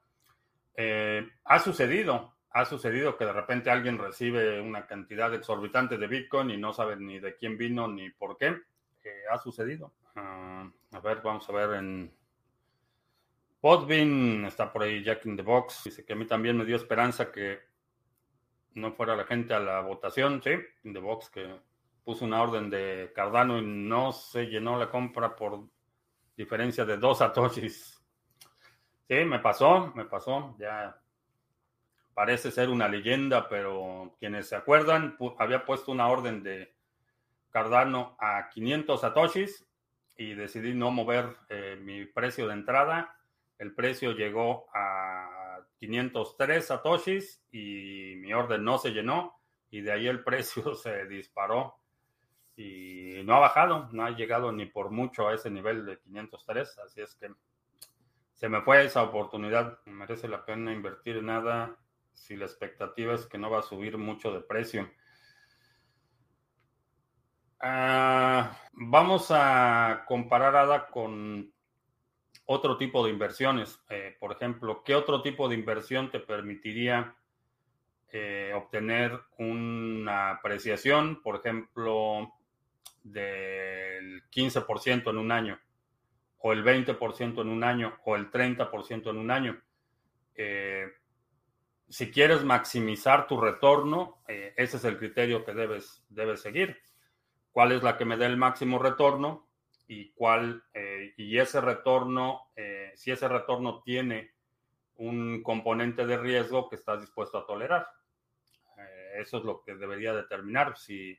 [1.44, 6.56] ha sucedido, ha sucedido que de repente alguien recibe una cantidad exorbitante de Bitcoin y
[6.56, 8.56] no sabe ni de quién vino ni por qué.
[9.30, 9.92] ha sucedido.
[10.16, 12.12] Ah, a ver, vamos a ver en
[13.60, 15.84] Podbean, está por ahí Jack in the Box.
[15.84, 17.60] Dice que a mí también me dio esperanza que
[18.74, 20.50] no fuera la gente a la votación, sí,
[20.82, 21.60] in the Box, que
[22.02, 25.64] puso una orden de Cardano y no se llenó la compra por
[26.36, 28.02] diferencia de dos satoshis.
[29.06, 31.00] Sí, me pasó, me pasó, ya
[32.18, 36.74] parece ser una leyenda, pero quienes se acuerdan, había puesto una orden de
[37.50, 39.64] Cardano a 500 satoshis
[40.16, 43.16] y decidí no mover eh, mi precio de entrada.
[43.56, 50.08] El precio llegó a 503 satoshis y mi orden no se llenó y de ahí
[50.08, 51.76] el precio se disparó.
[52.56, 56.78] Y no ha bajado, no ha llegado ni por mucho a ese nivel de 503,
[56.80, 57.30] así es que
[58.32, 61.78] se me fue esa oportunidad, merece la pena invertir en nada
[62.18, 64.90] si la expectativa es que no va a subir mucho de precio.
[67.60, 71.52] Ah, vamos a comparar ADA con
[72.46, 73.80] otro tipo de inversiones.
[73.88, 77.16] Eh, por ejemplo, ¿qué otro tipo de inversión te permitiría
[78.10, 82.32] eh, obtener una apreciación, por ejemplo,
[83.02, 85.58] del 15% en un año,
[86.38, 89.60] o el 20% en un año, o el 30% en un año?
[90.34, 90.86] Eh,
[91.88, 96.78] si quieres maximizar tu retorno, eh, ese es el criterio que debes, debes seguir.
[97.50, 99.48] ¿Cuál es la que me da el máximo retorno?
[99.86, 104.32] Y cuál, eh, y ese retorno, eh, si ese retorno tiene
[104.96, 107.88] un componente de riesgo que estás dispuesto a tolerar.
[109.14, 111.18] eso es lo que debería determinar si,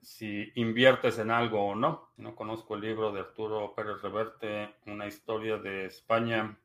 [0.00, 2.12] si inviertes en algo o no.
[2.16, 6.56] No conozco el libro de Arturo Pérez Reverte, Una historia de España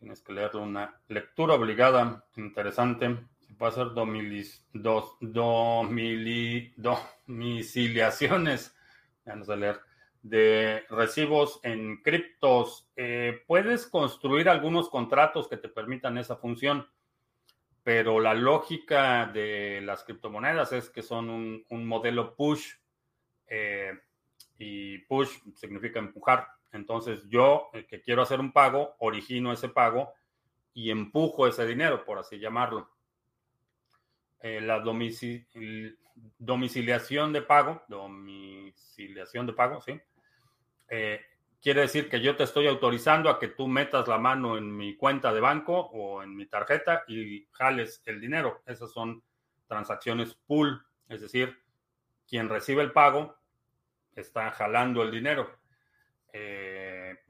[0.00, 3.18] Tienes que leerlo, una lectura obligada, interesante.
[3.38, 8.74] Se puede hacer domilis, dos, domili, domiciliaciones,
[9.26, 9.78] ya no sé leer,
[10.22, 12.88] de recibos en criptos.
[12.96, 16.88] Eh, puedes construir algunos contratos que te permitan esa función,
[17.82, 21.28] pero la lógica de las criptomonedas es que son
[21.68, 22.72] un, modelo push
[23.48, 23.92] eh,
[24.58, 26.48] y push significa empujar.
[26.72, 30.12] Entonces yo, el que quiero hacer un pago, origino ese pago
[30.72, 32.90] y empujo ese dinero, por así llamarlo.
[34.40, 34.80] Eh, la
[36.38, 40.00] domiciliación de pago, domiciliación de pago, ¿sí?
[40.88, 41.20] Eh,
[41.60, 44.96] quiere decir que yo te estoy autorizando a que tú metas la mano en mi
[44.96, 48.62] cuenta de banco o en mi tarjeta y jales el dinero.
[48.66, 49.22] Esas son
[49.66, 51.56] transacciones pool, es decir,
[52.26, 53.36] quien recibe el pago
[54.14, 55.50] está jalando el dinero.
[56.32, 56.69] Eh,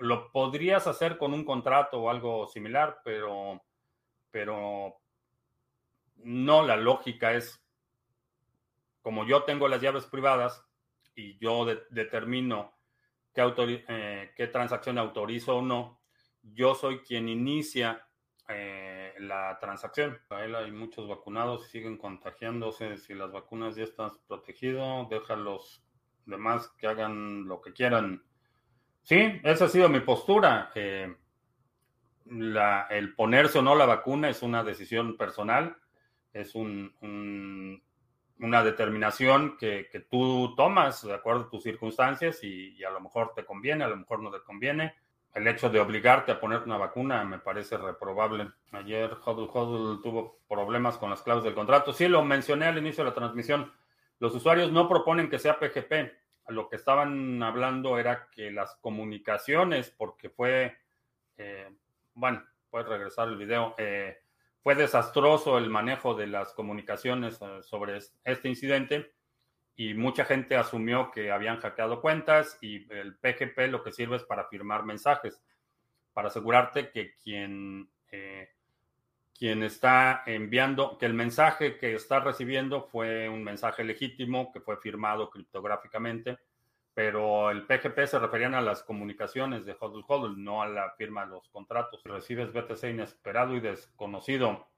[0.00, 3.62] lo podrías hacer con un contrato o algo similar, pero,
[4.30, 5.00] pero
[6.16, 7.62] no, la lógica es,
[9.02, 10.64] como yo tengo las llaves privadas
[11.14, 12.78] y yo determino
[13.34, 13.52] qué,
[13.88, 16.00] eh, qué, transacción autorizo o no,
[16.42, 18.08] yo soy quien inicia
[18.48, 20.18] eh, la transacción.
[20.30, 22.96] Hay muchos vacunados y siguen contagiándose.
[22.96, 25.84] Si las vacunas ya están protegidas, deja a los
[26.24, 28.24] demás que hagan lo que quieran.
[29.02, 30.70] Sí, esa ha sido mi postura.
[30.74, 31.16] El
[33.16, 35.76] ponerse o no la vacuna es una decisión personal,
[36.32, 36.92] es un,
[38.40, 43.44] una determinación que, tú tomas de acuerdo a tus circunstancias y, a lo mejor te
[43.44, 44.94] conviene, a lo mejor no te conviene.
[45.34, 48.48] El hecho de obligarte a poner una vacuna me parece reprobable.
[48.72, 51.92] Ayer Hodl tuvo problemas con las claves del contrato.
[51.92, 53.72] Sí, lo mencioné al inicio de la transmisión.
[54.18, 56.19] Los usuarios no proponen que sea PGP.
[56.50, 60.76] Lo que estaban hablando era que las comunicaciones, porque fue,
[61.36, 61.70] eh,
[62.14, 64.18] bueno, puedes regresar el video, eh,
[64.62, 69.12] fue desastroso el manejo de las comunicaciones eh, sobre este incidente
[69.74, 74.24] y mucha gente asumió que habían hackeado cuentas y el PGP lo que sirve es
[74.24, 75.42] para firmar mensajes,
[76.12, 78.50] para asegurarte que quien, eh,
[79.40, 84.76] quien está enviando, que el mensaje que está recibiendo fue un mensaje legítimo, que fue
[84.76, 86.38] firmado criptográficamente,
[86.92, 91.24] pero el PGP se referían a las comunicaciones de HODL HODL, no a la firma
[91.24, 92.02] de los contratos.
[92.04, 94.68] Recibes BTC inesperado y desconocido.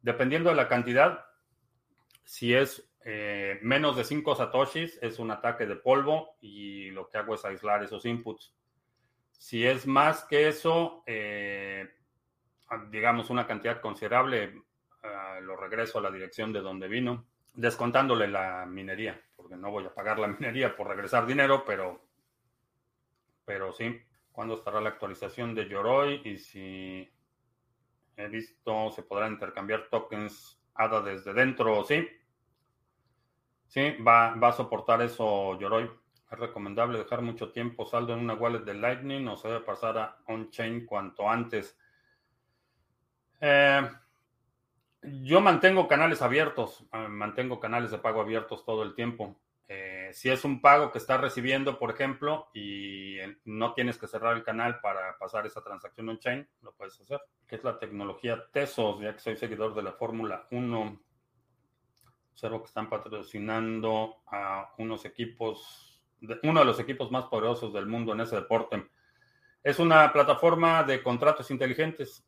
[0.00, 1.26] Dependiendo de la cantidad,
[2.24, 7.18] si es eh, menos de 5 satoshis, es un ataque de polvo y lo que
[7.18, 8.54] hago es aislar esos inputs.
[9.32, 11.90] Si es más que eso, eh,
[12.90, 14.62] digamos una cantidad considerable,
[15.02, 19.84] ah, lo regreso a la dirección de donde vino, descontándole la minería, porque no voy
[19.84, 22.06] a pagar la minería por regresar dinero, pero,
[23.44, 24.00] pero sí.
[24.30, 26.20] ¿Cuándo estará la actualización de Yoroi?
[26.22, 27.10] Y si
[28.16, 32.06] he visto, se podrán intercambiar tokens ADA desde dentro, sí.
[33.66, 35.90] Sí, va, va a soportar eso Yoroi.
[36.30, 39.96] Es recomendable dejar mucho tiempo saldo en una wallet de Lightning o se debe pasar
[39.96, 41.78] a on-chain cuanto antes.
[43.40, 43.88] Eh,
[45.02, 49.36] yo mantengo canales abiertos, eh, mantengo canales de pago abiertos todo el tiempo.
[49.68, 54.36] Eh, si es un pago que estás recibiendo, por ejemplo, y no tienes que cerrar
[54.36, 57.20] el canal para pasar esa transacción on-chain, lo puedes hacer.
[57.46, 59.00] ¿Qué es la tecnología Tesos?
[59.00, 61.00] Ya que soy seguidor de la Fórmula 1.
[62.32, 66.00] Observo que están patrocinando a unos equipos,
[66.42, 68.88] uno de los equipos más poderosos del mundo en ese deporte.
[69.64, 72.24] Es una plataforma de contratos inteligentes.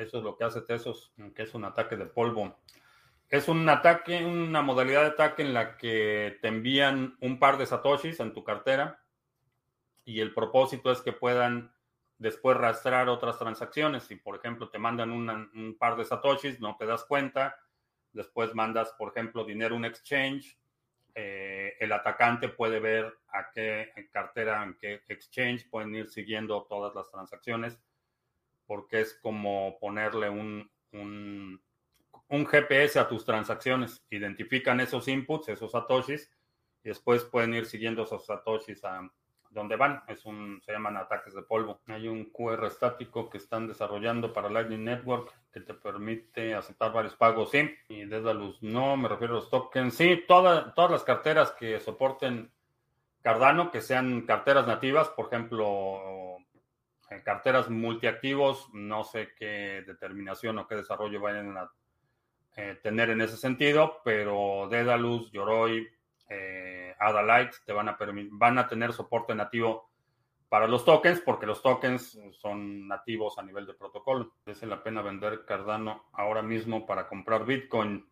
[0.00, 2.58] Eso es lo que hace Tesos, que es un ataque de polvo.
[3.28, 7.66] Es un ataque, una modalidad de ataque en la que te envían un par de
[7.66, 9.04] satoshis en tu cartera
[10.06, 11.74] y el propósito es que puedan
[12.16, 14.04] después rastrear otras transacciones.
[14.04, 17.58] Si, por ejemplo, te mandan un par de satoshis, no te das cuenta,
[18.12, 20.58] después mandas, por ejemplo, dinero a un exchange,
[21.14, 26.94] eh, el atacante puede ver a qué cartera, en qué exchange, pueden ir siguiendo todas
[26.94, 27.78] las transacciones,
[28.70, 31.60] porque es como ponerle un, un,
[32.28, 34.00] un GPS a tus transacciones.
[34.10, 36.30] Identifican esos inputs, esos satoshis,
[36.84, 39.10] y después pueden ir siguiendo esos satoshis a,
[39.50, 40.04] donde van.
[40.06, 41.80] Es un, se llaman ataques de polvo.
[41.88, 47.16] Hay un QR estático que están desarrollando para Lightning Network que te permite aceptar varios
[47.16, 47.68] pagos, sí.
[47.88, 49.96] Y Dedalus, no, me refiero a los tokens.
[49.96, 52.52] Sí, todas las carteras que soporten
[53.20, 56.38] Cardano, que sean carteras nativas, por ejemplo,
[57.24, 61.70] carteras multiactivos, no sé qué determinación o qué desarrollo vayan a
[62.56, 65.88] eh, tener en ese sentido, pero Dedalus, Yoroi,
[66.28, 67.98] eh, Adalite te van a,
[68.30, 69.90] van a tener soporte nativo
[70.48, 74.34] para los tokens, porque los tokens son nativos a nivel de protocolo.
[74.46, 78.04] ¿Es la pena vender Cardano ahora mismo para comprar Bitcoin?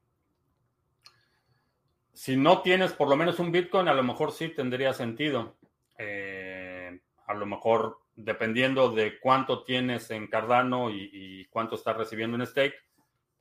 [2.12, 5.56] Si no tienes por lo menos un Bitcoin, a lo mejor sí tendría sentido.
[5.98, 12.46] Eh, a lo mejor, dependiendo de cuánto tienes en Cardano y, cuánto estás recibiendo en
[12.46, 12.74] stake,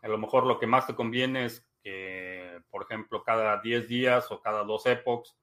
[0.04, 4.32] a lo mejor lo que más te conviene es que, por ejemplo, cada 10 días
[4.32, 5.36] o cada dos epochs,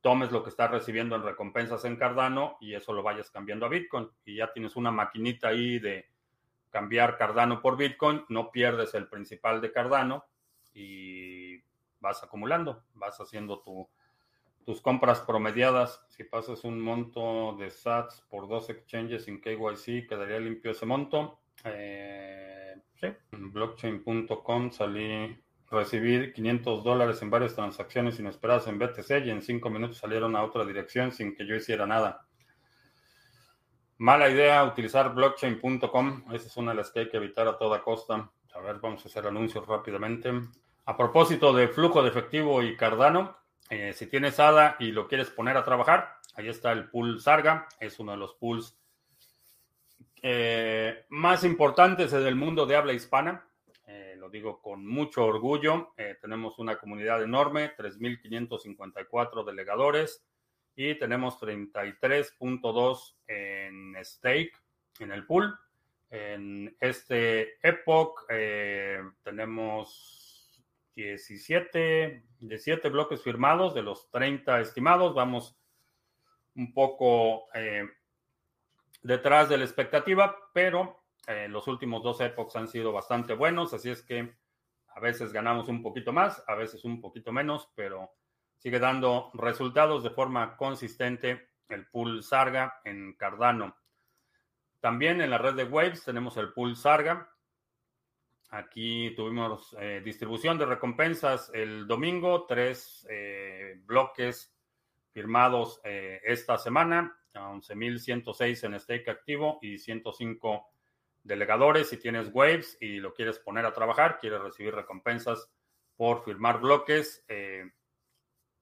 [0.00, 3.68] tomes lo que estás recibiendo en recompensas en Cardano y eso lo vayas cambiando a
[3.68, 4.08] Bitcoin.
[4.24, 6.08] Y ya tienes una maquinita ahí de
[6.70, 10.24] cambiar Cardano por Bitcoin, no pierdes el principal de Cardano
[10.72, 11.58] y
[12.00, 13.62] vas acumulando, vas haciendo
[14.64, 16.04] tus compras promediadas.
[16.08, 21.40] Si pasas un monto de SATS por dos exchanges sin KYC, quedaría limpio ese monto.
[21.64, 25.38] Eh, sí, en blockchain.com salí
[25.70, 30.44] recibir 500 dólares en varias transacciones inesperadas en BTC y en cinco minutos salieron a
[30.44, 32.26] otra dirección sin que yo hiciera nada.
[33.98, 36.24] Mala idea utilizar blockchain.com.
[36.32, 38.30] Esa es una de las que hay que evitar a toda costa.
[38.54, 40.32] A ver, vamos a hacer anuncios rápidamente.
[40.86, 43.36] A propósito de flujo de efectivo y Cardano,
[43.70, 47.68] eh, si tienes ADA y lo quieres poner a trabajar, ahí está el pool Sarga.
[47.80, 48.76] Es uno de los pools
[50.22, 53.44] eh, más importantes del mundo de habla hispana
[54.24, 55.92] lo digo con mucho orgullo.
[55.98, 60.24] Eh, tenemos una comunidad enorme, 3.554 delegadores
[60.74, 64.52] y tenemos 33.2 en stake
[65.00, 65.54] en el pool.
[66.08, 70.23] En este Epoch eh, tenemos
[70.94, 75.14] 17, 17 bloques firmados de los 30 estimados.
[75.14, 75.58] Vamos
[76.56, 77.84] un poco eh,
[79.02, 83.90] detrás de la expectativa, pero eh, los últimos dos Epochs han sido bastante buenos, así
[83.90, 84.36] es que
[84.88, 88.12] a veces ganamos un poquito más, a veces un poquito menos, pero
[88.58, 93.76] sigue dando resultados de forma consistente el pool Sarga en Cardano.
[94.80, 97.33] También en la red de Waves tenemos el pool Sarga.
[98.54, 104.54] Aquí tuvimos eh, distribución de recompensas el domingo, tres eh, bloques
[105.10, 110.68] firmados eh, esta semana, 11.106 en stake activo y 105
[111.24, 111.88] delegadores.
[111.88, 115.50] Si tienes Waves y lo quieres poner a trabajar, quieres recibir recompensas
[115.96, 117.24] por firmar bloques,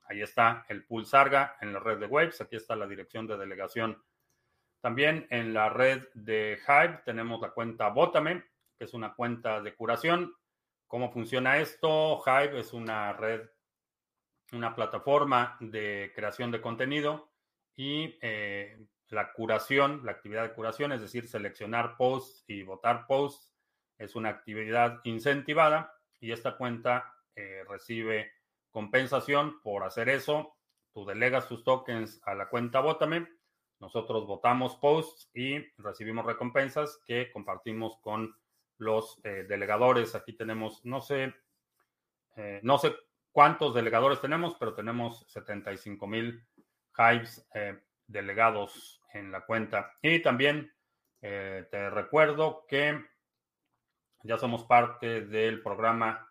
[0.05, 2.41] Ahí está el pool Sarga en la red de Waves.
[2.41, 4.03] Aquí está la dirección de delegación.
[4.81, 8.43] También en la red de Hive tenemos la cuenta Botame,
[8.85, 10.35] es una cuenta de curación.
[10.87, 12.23] ¿Cómo funciona esto?
[12.27, 13.49] Hive es una red,
[14.53, 17.33] una plataforma de creación de contenido
[17.77, 18.79] y eh,
[19.09, 23.55] la curación, la actividad de curación, es decir, seleccionar posts y votar posts,
[23.99, 28.33] es una actividad incentivada y esta cuenta eh, recibe
[28.71, 30.57] compensación por hacer eso.
[30.93, 33.29] Tú delegas tus tokens a la cuenta Bótame.
[33.81, 38.37] Nosotros votamos posts y recibimos recompensas que compartimos con
[38.83, 40.15] los eh, delegadores.
[40.15, 41.35] Aquí tenemos, no sé,
[42.37, 42.95] eh, no sé
[43.31, 46.45] cuántos delegadores tenemos, pero tenemos 75 mil
[46.97, 49.93] hives eh, delegados en la cuenta.
[50.03, 50.73] Y también
[51.21, 53.01] te recuerdo que
[54.25, 56.29] ya somos parte del programa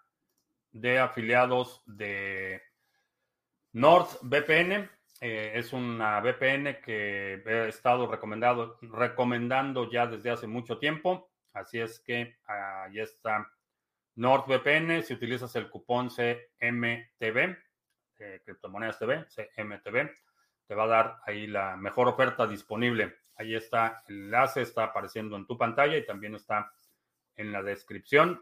[0.71, 2.61] de afiliados de
[3.73, 4.89] NordVPN.
[5.21, 11.30] Eh, es una VPN que he estado recomendado, recomendando ya desde hace mucho tiempo.
[11.53, 13.51] Así es que ahí está
[14.15, 15.03] NordVPN.
[15.03, 17.57] Si utilizas el cupón CMTV,
[18.19, 20.09] eh, Criptomonedas TV, CMTV,
[20.67, 23.17] te va a dar ahí la mejor oferta disponible.
[23.35, 26.71] Ahí está el enlace, está apareciendo en tu pantalla y también está
[27.35, 28.41] en la descripción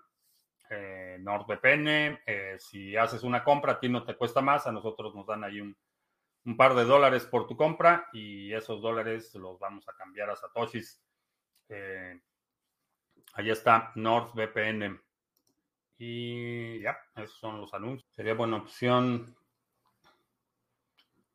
[0.69, 2.19] eh, NordVPN.
[2.25, 5.43] Eh, si haces una compra, a ti no te cuesta más, a nosotros nos dan
[5.43, 5.75] ahí un,
[6.57, 11.01] par de dólares por tu compra y esos dólares los vamos a cambiar a Satoshis.
[11.69, 12.19] Eh,
[13.33, 14.99] ahí está NordVPN.
[15.97, 18.09] Y ya, esos son los anuncios.
[18.15, 19.35] Sería buena opción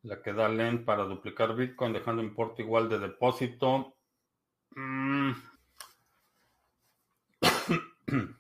[0.03, 3.97] la que da LEND para duplicar Bitcoin dejando importe igual de depósito.
[4.71, 5.33] Mm.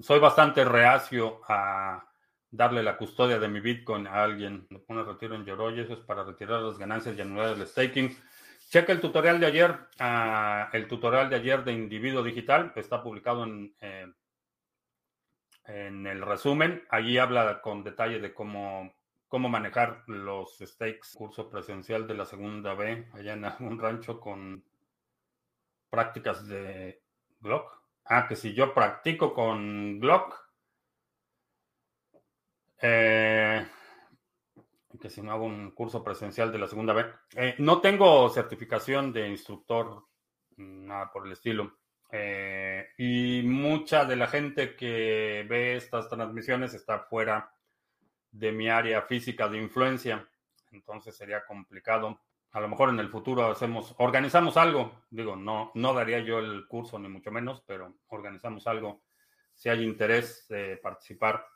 [0.00, 2.04] soy bastante reacio a
[2.50, 4.66] darle la custodia de mi Bitcoin a alguien.
[4.70, 8.16] Le pone retiro en Yoroi, eso es para retirar las ganancias y anular el staking.
[8.70, 13.42] Checa el tutorial de ayer, uh, el tutorial de ayer de individuo digital, está publicado
[13.42, 14.06] en, eh,
[15.64, 16.84] en el resumen.
[16.88, 18.94] Allí habla con detalle de cómo,
[19.26, 21.16] cómo manejar los stakes.
[21.16, 24.62] Curso presencial de la segunda B, allá en un rancho con
[25.90, 27.02] prácticas de
[27.40, 27.82] Glock.
[28.04, 30.48] Ah, que si yo practico con Glock,
[32.80, 33.66] eh,
[35.00, 37.06] que si no hago un curso presencial de la segunda vez.
[37.34, 40.04] Eh, no tengo certificación de instructor,
[40.56, 41.78] nada por el estilo.
[42.12, 47.54] Eh, y mucha de la gente que ve estas transmisiones está fuera
[48.30, 50.28] de mi área física de influencia.
[50.70, 52.20] Entonces sería complicado
[52.52, 56.66] a lo mejor en el futuro hacemos, organizamos algo, digo, no, no daría yo el
[56.66, 59.02] curso ni mucho menos, pero organizamos algo
[59.54, 61.46] si hay interés de participar.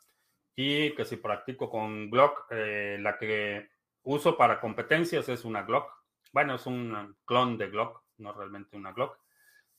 [0.57, 3.71] Y que si practico con Glock, eh, la que
[4.03, 5.91] uso para competencias es una Glock.
[6.33, 9.19] Bueno, es un clon de Glock, no realmente una Glock.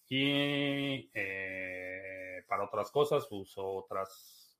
[0.07, 4.57] Y eh, para otras cosas uso otras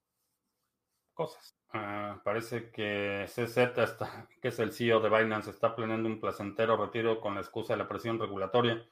[1.14, 1.58] cosas.
[1.74, 6.78] Ah, parece que CZ, está, que es el CEO de Binance, está planeando un placentero
[6.78, 8.86] retiro con la excusa de la presión regulatoria.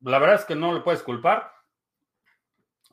[0.00, 1.52] La verdad es que no lo puedes culpar.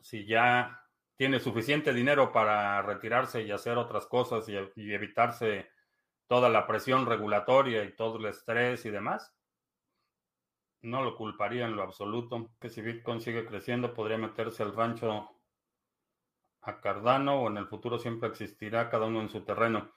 [0.01, 0.82] Si ya
[1.15, 4.55] tiene suficiente dinero para retirarse y hacer otras cosas y,
[4.93, 5.69] evitarse
[6.27, 9.33] toda la presión regulatoria y todo el estrés y demás,
[10.81, 12.51] no lo culparía en lo absoluto.
[12.59, 15.29] Que si Bitcoin sigue creciendo, podría meterse al rancho
[16.61, 19.91] a Cardano o en el futuro siempre existirá cada uno en su terreno.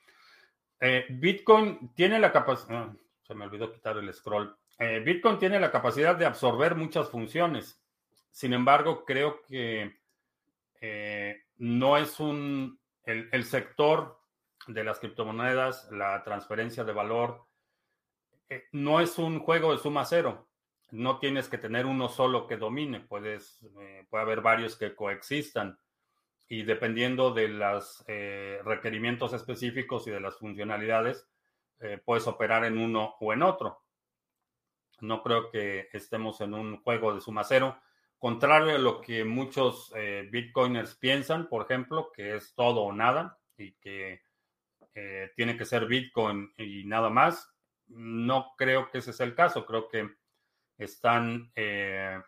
[0.80, 4.56] Eh, Bitcoin tiene la capacidad, ah, se me olvidó quitar el scroll.
[4.78, 7.82] Eh, Bitcoin tiene la capacidad de absorber muchas funciones.
[8.30, 9.98] Sin embargo, creo que
[10.80, 14.20] eh, no es un, el, sector
[14.66, 17.46] de las criptomonedas, la transferencia de valor,
[18.72, 20.48] no es un juego de suma cero.
[20.92, 25.78] no tienes que tener uno solo que domine, puedes, eh, puede haber varios que coexistan
[26.48, 31.28] y dependiendo de los eh, requerimientos específicos y de las funcionalidades,
[31.80, 33.82] eh, puedes operar en uno o en otro.
[35.00, 37.78] No creo que estemos en un juego de suma cero,
[38.18, 39.92] contrario a lo que muchos
[40.30, 44.22] bitcoiners piensan, por ejemplo, que es todo o nada y que
[45.34, 47.52] tiene que ser bitcoin y nada más.
[47.88, 50.10] No creo que ese sea el caso, creo que
[50.78, 52.20] están eh,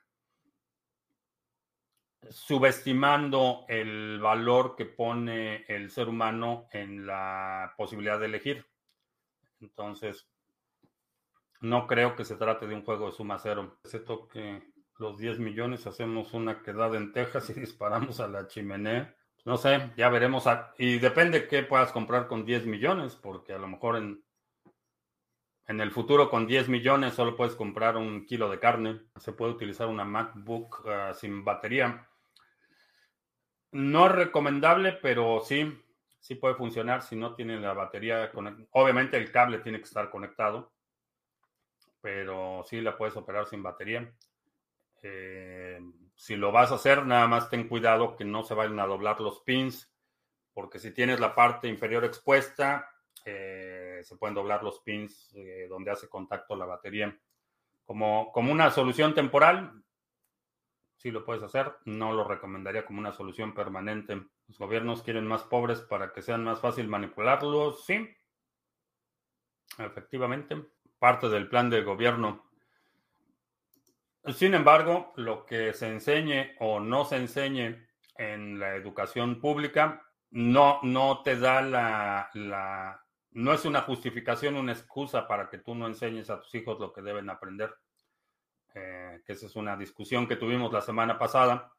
[2.31, 8.67] subestimando el valor que pone el ser humano en la posibilidad de elegir.
[9.61, 10.29] Entonces,
[11.61, 13.79] no creo que se trate de un juego de suma cero.
[14.07, 14.63] Toque
[14.99, 19.15] los 10 millones, hacemos una quedada en Texas y disparamos a la chimenea.
[19.45, 20.45] No sé, ya veremos.
[20.79, 24.23] y depende qué puedas comprar con 10 millones, porque a lo mejor en
[25.69, 29.03] en el futuro, con 10 millones, solo puedes comprar un kilo de carne.
[29.17, 32.09] Se puede utilizar una MacBook ah, sin batería.
[33.73, 35.79] No es recomendable, pero sí,
[36.21, 38.33] sí puede funcionar si no tiene la batería.
[38.71, 40.73] Obviamente el cable tiene que estar conectado,
[42.01, 44.11] pero sí la puedes operar sin batería.
[45.03, 45.81] Eh,
[46.15, 49.21] si lo vas a hacer, nada más ten cuidado que no se vayan a doblar
[49.21, 49.93] los pins,
[50.53, 52.91] porque si tienes la parte inferior expuesta,
[53.25, 57.17] eh, se pueden doblar los pins eh, donde hace contacto la batería.
[57.85, 59.83] Como, como una solución temporal,
[60.97, 64.21] sí lo puedes hacer, no lo recomendaría como una solución permanente.
[64.49, 68.09] Los gobiernos quieren más pobres para que sean más fácil manipularlos, sí.
[69.79, 70.57] Efectivamente,
[70.99, 72.48] parte del plan de gobierno.
[74.35, 80.81] Sin embargo, lo que se enseñe o no se enseñe en la educación pública no,
[80.83, 83.01] no te da la,
[83.31, 86.93] no es una justificación, una excusa para que tú no enseñes a tus hijos lo
[86.93, 87.75] que deben aprender.
[88.75, 91.73] Eh, que esa es una discusión que tuvimos la semana pasada.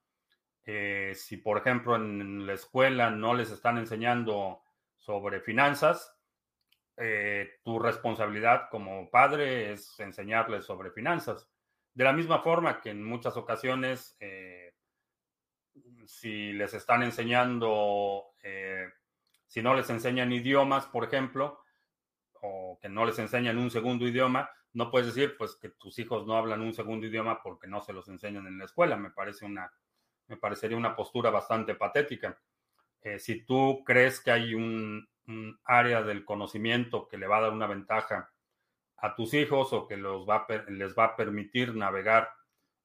[0.65, 4.63] Eh, si, por ejemplo, en la escuela no les están enseñando
[4.97, 6.17] sobre finanzas,
[6.97, 11.47] eh, tu responsabilidad como padre es enseñarles sobre finanzas.
[11.93, 14.17] De la misma forma que en muchas ocasiones,
[16.05, 18.29] si les están enseñando
[19.49, 21.63] si no les enseñan idiomas, por ejemplo,
[22.41, 26.27] o que no les enseñan un segundo idioma, no puedes decir pues que tus hijos
[26.27, 28.95] no hablan un segundo idioma porque no se los enseñan en la escuela.
[28.95, 29.73] Me parece una,
[30.27, 32.39] me parecería una postura bastante patética.
[33.01, 35.07] Eh, si tú crees que hay un,
[35.63, 38.31] área del conocimiento que le va a dar una ventaja
[39.01, 42.29] a tus hijos o que los va les va a permitir navegar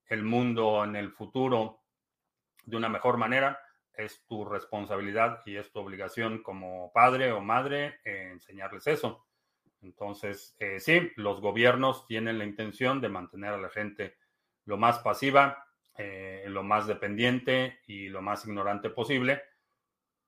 [0.06, 1.82] el mundo en el futuro
[2.64, 3.58] de una mejor manera,
[3.92, 9.26] es tu responsabilidad y es tu obligación como padre o madre eh, enseñarles eso.
[9.82, 14.16] Entonces, eh, sí, los gobiernos tienen la intención de mantener a la gente
[14.64, 19.42] lo más pasiva, eh, lo más dependiente y lo más ignorante posible,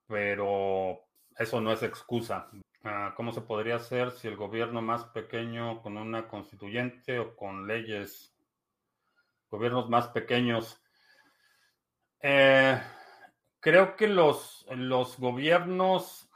[0.07, 1.01] pero
[1.37, 2.51] eso no es excusa.
[2.89, 7.66] Ah, ¿Cómo se podría hacer si el gobierno más pequeño con una constituyente o con
[7.66, 8.34] leyes,
[9.51, 10.80] gobiernos más pequeños?
[12.20, 12.80] Eh,
[13.66, 16.30] Creo que los, los gobiernos,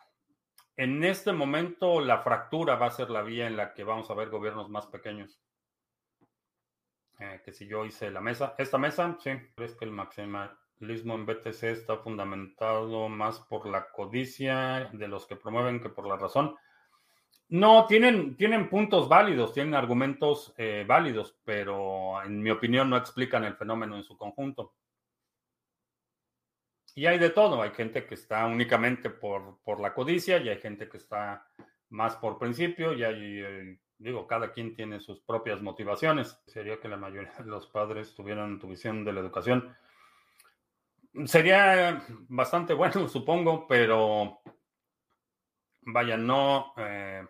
[0.76, 4.14] en este momento, la fractura va a ser la vía en la que vamos a
[4.14, 5.40] ver gobiernos más pequeños.
[7.20, 9.92] Eh, que si yo hice la mesa, esta mesa, sí, crees que el
[10.81, 16.07] maximalismo en BTC está fundamentado más por la codicia de los que promueven que por
[16.07, 16.57] la razón.
[17.49, 23.45] No, tienen, tienen puntos válidos, tienen argumentos eh, válidos, pero en mi opinión no explican
[23.45, 24.74] el fenómeno en su conjunto.
[26.95, 30.59] Y hay de todo, hay gente que está únicamente por, por la codicia y hay
[30.59, 31.47] gente que está
[31.91, 36.41] más por principio y hay, eh, digo, cada quien tiene sus propias motivaciones.
[36.47, 39.74] Sería que la mayoría de los padres tuvieran tu visión de la educación.
[41.26, 44.40] Sería bastante bueno, supongo, pero
[45.82, 47.26] vaya, no, eh,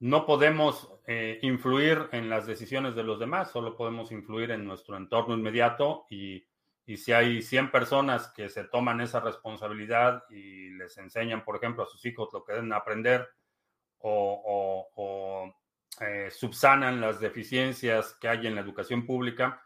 [0.00, 4.96] no podemos eh, influir en las decisiones de los demás, solo podemos influir en nuestro
[4.96, 6.44] entorno inmediato y
[6.90, 11.84] y si hay 100 personas que se toman esa responsabilidad y les enseñan, por ejemplo,
[11.84, 13.28] a sus hijos lo que deben aprender
[13.98, 15.54] o,
[16.00, 19.62] eh, subsanan las deficiencias que hay en la educación pública,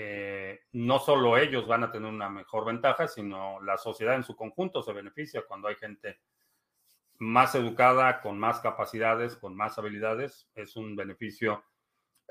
[0.00, 4.36] eh, no solo ellos van a tener una mejor ventaja, sino la sociedad en su
[4.36, 6.20] conjunto se beneficia cuando hay gente
[7.18, 10.48] más educada, con más capacidades, con más habilidades.
[10.54, 11.64] Es un beneficio.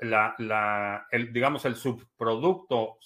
[0.00, 3.00] Digamos, el subproducto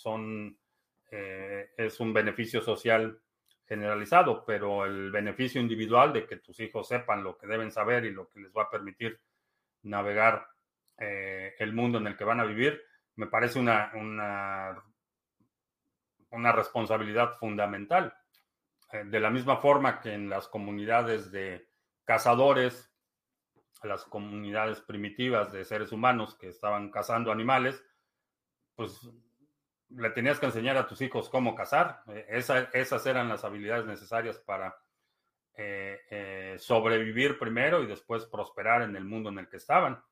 [1.11, 3.21] eh, es un beneficio social
[3.67, 8.13] generalizado, pero el beneficio individual de que tus hijos sepan lo que deben saber y
[8.13, 9.19] lo que les va a permitir
[9.83, 10.47] navegar
[10.99, 12.81] eh, el mundo en el que van a vivir,
[13.17, 14.83] me parece una, una,
[16.31, 18.15] una responsabilidad fundamental.
[18.93, 21.69] Eh, de la misma forma que en las comunidades de
[22.05, 22.91] cazadores,
[23.83, 27.85] las comunidades primitivas de seres humanos que estaban cazando animales,
[28.75, 29.09] pues
[29.91, 32.03] le tenías que enseñar a tus hijos cómo cazar.
[32.09, 32.27] Eh,
[32.73, 34.75] esas eran las habilidades necesarias para
[35.55, 40.03] eh, sobrevivir primero y después prosperar en el mundo en el que estaban.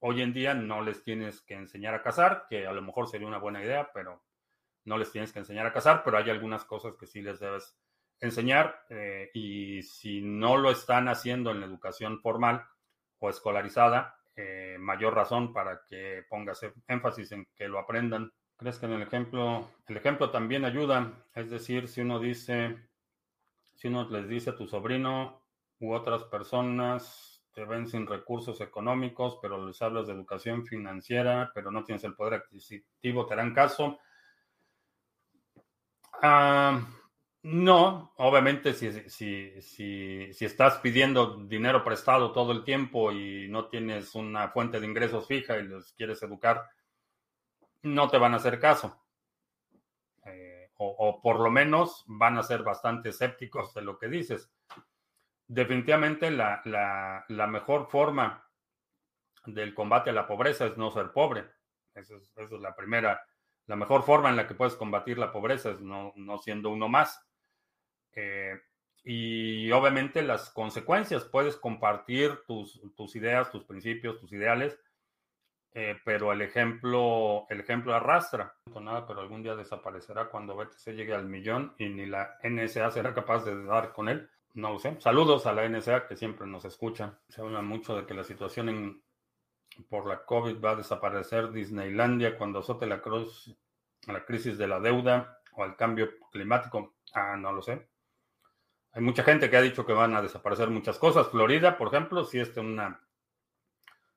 [0.00, 3.26] Hoy en día no les tienes que enseñar a cazar, que a lo mejor sería
[3.26, 4.22] una buena idea, pero
[4.84, 7.76] no les tienes que enseñar a cazar, pero hay algunas cosas que sí les debes
[8.20, 12.64] enseñar eh, y si no lo están haciendo en la educación formal
[13.18, 18.32] o escolarizada, eh, mayor razón para que pongas énfasis en que lo aprendan.
[18.56, 21.24] ¿Crees que en el ejemplo, el ejemplo también ayuda?
[21.34, 22.76] Es decir, si uno dice,
[23.74, 25.42] si uno les dice a tu sobrino
[25.80, 31.72] u otras personas, te ven sin recursos económicos, pero les hablas de educación financiera, pero
[31.72, 33.98] no tienes el poder adquisitivo, ¿te harán caso?
[36.22, 36.80] Ah,
[37.42, 44.14] no, obviamente si, si, si, estás pidiendo dinero prestado todo el tiempo y no tienes
[44.14, 46.62] una fuente de ingresos fija y los quieres educar,
[47.82, 49.04] no te van a hacer caso.
[50.24, 54.48] Eh, o, o, por lo menos van a ser bastante escépticos de lo que dices
[55.48, 58.46] definitivamente la, la, mejor forma
[59.46, 61.46] del combate a la pobreza es no ser pobre.
[61.94, 63.26] Esa es, la primera,
[63.66, 66.88] la mejor forma en la que puedes combatir la pobreza es no, no siendo uno
[66.88, 67.26] más.
[68.12, 68.60] Eh,
[69.02, 74.78] y obviamente las consecuencias, puedes compartir tus, tus ideas, tus principios, tus ideales,
[75.72, 78.54] eh, pero el ejemplo, el ejemplo arrastra.
[78.74, 82.90] No nada, pero algún día desaparecerá cuando BTC llegue al millón y ni la NSA
[82.90, 84.28] será capaz de dar con él.
[84.54, 85.00] No lo sé.
[85.00, 87.20] Saludos a la NSA que siempre nos escucha.
[87.28, 89.02] Se habla mucho de que la situación en,
[89.88, 93.56] por la COVID va a desaparecer Disneylandia cuando azote la, cruz,
[94.06, 96.96] la crisis de la deuda o el cambio climático.
[97.12, 97.88] Ah, no lo sé.
[98.92, 101.28] Hay mucha gente que ha dicho que van a desaparecer muchas cosas.
[101.28, 103.00] Florida, por ejemplo, si es una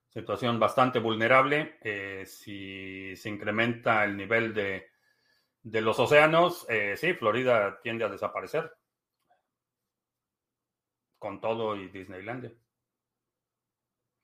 [0.10, 1.78] situación bastante vulnerable.
[1.82, 4.88] Eh, si se incrementa el nivel de,
[5.62, 8.72] de los océanos, eh, sí, Florida tiende a desaparecer
[11.22, 12.52] con todo y Disneylandia.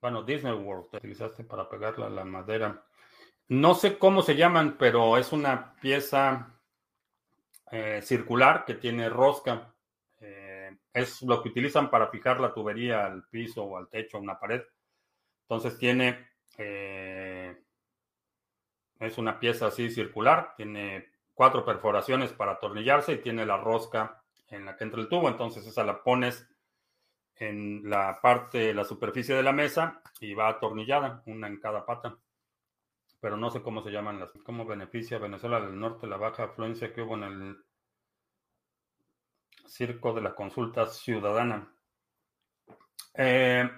[0.02, 2.84] Bueno, Disney World, te utilizaste para pegarla a la madera.
[3.50, 6.60] No sé cómo se llaman, pero es una pieza
[7.72, 9.76] eh, circular que tiene rosca.
[10.20, 14.22] Eh, es lo que utilizan para fijar la tubería al piso o al techo, a
[14.22, 14.64] una pared.
[15.44, 16.28] Entonces tiene,
[16.58, 17.62] eh,
[19.00, 24.66] es una pieza así circular, tiene cuatro perforaciones para atornillarse y tiene la rosca en
[24.66, 25.30] la que entra el tubo.
[25.30, 26.50] Entonces esa la pones
[27.40, 32.18] en la parte, la superficie de la mesa y va atornillada, una en cada pata.
[33.20, 34.32] Pero no sé cómo se llaman las.
[34.44, 37.58] ¿Cómo beneficia Venezuela del Norte la baja afluencia que hubo en el
[39.66, 41.72] circo de la consulta ciudadana?
[43.16, 43.70] Eh,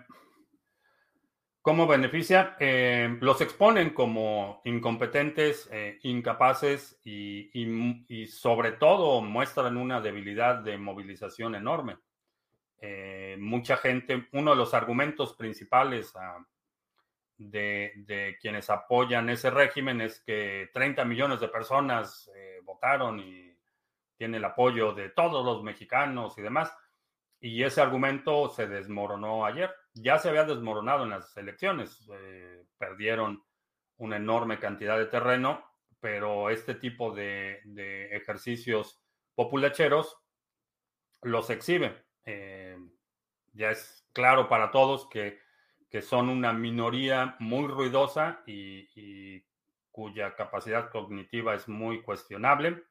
[1.62, 2.56] ¿Cómo beneficia?
[2.60, 7.52] Eh, los exponen como incompetentes, eh, incapaces y,
[8.08, 11.98] y sobre todo muestran una debilidad de movilización enorme.
[12.82, 16.46] Eh, mucha gente, uno de los argumentos principales ah,
[17.38, 23.58] de, quienes apoyan ese régimen es que 30 millones de personas eh, votaron y
[24.18, 26.74] tiene el apoyo de todos los mexicanos y demás.
[27.42, 29.74] Y ese argumento se desmoronó ayer.
[29.94, 32.10] Ya se había desmoronado en las elecciones.
[32.14, 33.44] Eh, perdieron
[33.98, 35.64] una enorme cantidad de terreno,
[36.02, 39.02] pero este tipo de, de ejercicios
[39.36, 40.18] populacheros
[41.22, 42.09] los exhibe.
[42.26, 42.78] Eh,
[43.54, 45.40] ya es claro para todos que,
[46.02, 49.44] son una minoría muy ruidosa y,
[49.92, 52.84] cuya capacidad cognitiva es muy cuestionable,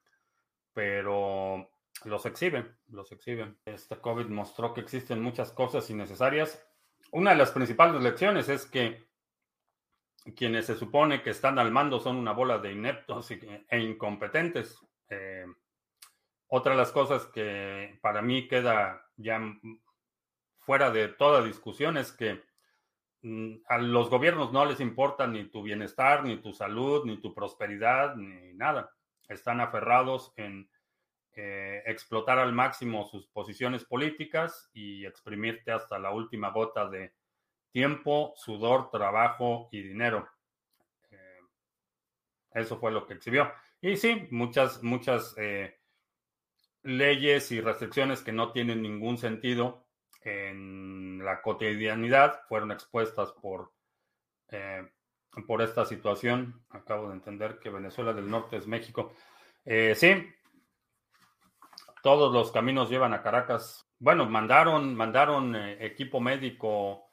[0.75, 1.71] pero
[2.05, 3.57] los exhiben, los exhiben.
[3.65, 6.63] Este COVID mostró que existen muchas cosas innecesarias.
[7.13, 9.09] Una de las principales lecciones es que
[10.37, 14.79] quienes se supone que están al mando son una bola de ineptos e incompetentes.
[15.09, 15.47] Eh,
[16.49, 19.41] otra de las cosas que para mí queda ya
[20.61, 22.43] fuera de toda discusión es que
[23.23, 27.35] mm, a los gobiernos no les importa ni tu bienestar, ni tu salud, ni tu
[27.35, 28.91] prosperidad, ni nada.
[29.29, 30.71] Están aferrados en
[31.33, 37.15] eh, explotar al máximo sus posiciones políticas y exprimirte hasta la última gota de
[37.71, 40.29] tiempo, sudor, trabajo y dinero.
[41.11, 41.41] Eh,
[42.53, 43.53] eso fue lo que exhibió.
[43.81, 45.78] Y sí, muchas, muchas eh,
[46.83, 49.87] leyes y restricciones que no tienen ningún sentido
[50.23, 53.73] en la cotidianidad fueron expuestas por
[54.51, 54.87] eh,
[55.47, 56.65] por esta situación.
[56.71, 59.13] Acabo de entender que Venezuela del Norte es México.
[59.65, 60.27] Eh, sí,
[62.03, 63.87] todos los caminos llevan a Caracas.
[63.99, 67.11] Bueno, mandaron, mandaron eh, equipo médico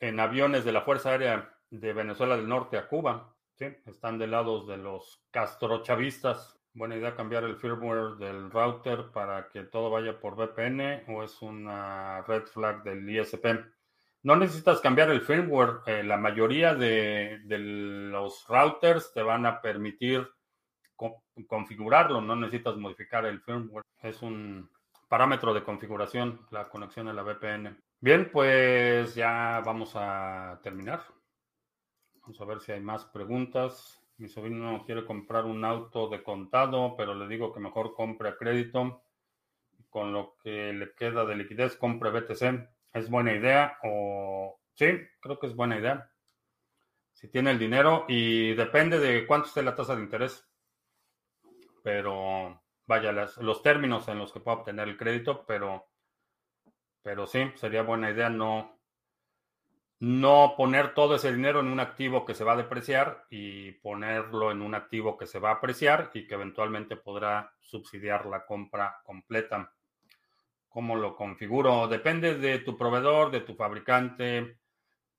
[0.00, 3.34] en aviones de la Fuerza Aérea de Venezuela del Norte a Cuba.
[3.54, 6.57] Sí, están del lado de los castrochavistas.
[6.78, 11.42] Buena idea cambiar el firmware del router para que todo vaya por VPN o es
[11.42, 13.46] una red flag del ISP.
[14.22, 15.80] No necesitas cambiar el firmware.
[15.86, 20.28] Eh, la mayoría de, los routers te van a permitir
[21.48, 22.20] configurarlo.
[22.20, 23.84] No necesitas modificar el firmware.
[24.00, 24.70] Es un
[25.08, 27.76] parámetro de configuración la conexión a la VPN.
[27.98, 31.02] Bien, pues ya vamos a terminar.
[32.22, 33.97] Vamos a ver si hay más preguntas.
[34.18, 38.36] Mi sobrino quiere comprar un auto de contado, pero le digo que mejor compre a
[38.36, 39.02] crédito.
[39.90, 42.68] Con lo que le queda de liquidez, compre BTC.
[42.92, 43.78] ¿Es buena idea?
[43.84, 44.86] O sí,
[45.20, 46.10] creo que es buena idea.
[47.12, 50.44] Si tiene el dinero y depende de cuánto esté la tasa de interés.
[51.84, 55.86] Pero vaya, los términos en los que pueda obtener el crédito, pero,
[57.02, 58.77] pero sí, sería buena idea no,
[60.00, 64.52] no poner todo ese dinero en un activo que se va a depreciar y ponerlo
[64.52, 69.00] en un activo que se va a apreciar y que eventualmente podrá subsidiar la compra
[69.02, 69.72] completa.
[70.68, 71.88] ¿Cómo lo configuro?
[71.88, 74.58] Depende de tu proveedor, de tu fabricante.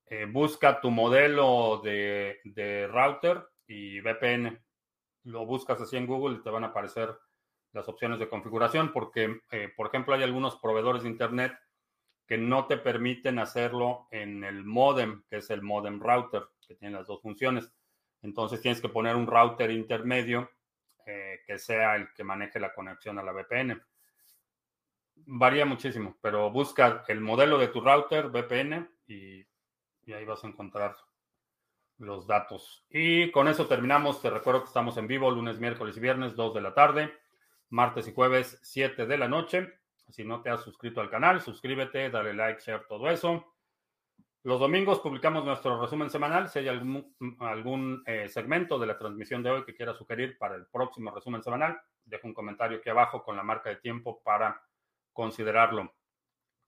[0.05, 4.59] Eh, busca tu modelo de, de, router y VPN.
[5.25, 7.13] Lo buscas así en Google y te van a aparecer
[7.73, 11.53] las opciones de configuración porque, eh, por ejemplo, hay algunos proveedores de Internet
[12.29, 16.97] que no te permiten hacerlo en el modem, que es el modem router, que tiene
[16.97, 17.73] las dos funciones.
[18.21, 20.47] Entonces tienes que poner un router intermedio
[21.07, 23.81] eh, que sea el que maneje la conexión a la VPN.
[25.15, 29.43] Varía muchísimo, pero busca el modelo de tu router VPN y,
[30.03, 30.95] y ahí vas a encontrar
[31.97, 32.85] los datos.
[32.91, 34.21] Y con eso terminamos.
[34.21, 37.11] Te recuerdo que estamos en vivo lunes, miércoles y viernes, 2 de la tarde,
[37.69, 39.78] martes y jueves, 7 de la noche.
[40.09, 43.53] Si no te has suscrito al canal, suscríbete, dale like, share, todo eso.
[44.43, 46.49] Los domingos publicamos nuestro resumen semanal.
[46.49, 50.65] Si hay algún, eh, segmento de la transmisión de hoy que quiera sugerir para el
[50.67, 54.61] próximo resumen semanal, deja un comentario aquí abajo con la marca de tiempo para
[55.13, 55.93] considerarlo.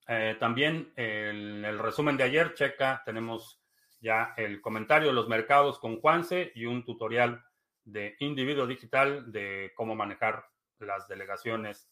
[0.08, 3.62] Eh, también en el resumen de ayer, checa, tenemos
[4.02, 7.44] ya el comentario de los mercados con Juanse y un tutorial
[7.84, 10.46] de individuo digital de cómo manejar
[10.80, 11.90] las delegaciones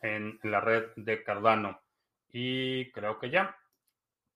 [0.00, 1.80] en la red de Cardano.
[2.30, 3.56] Y creo que ya.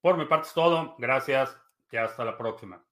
[0.01, 0.97] Por mi parte es todo.
[0.99, 1.57] Gracias
[1.91, 2.83] y hasta la próxima.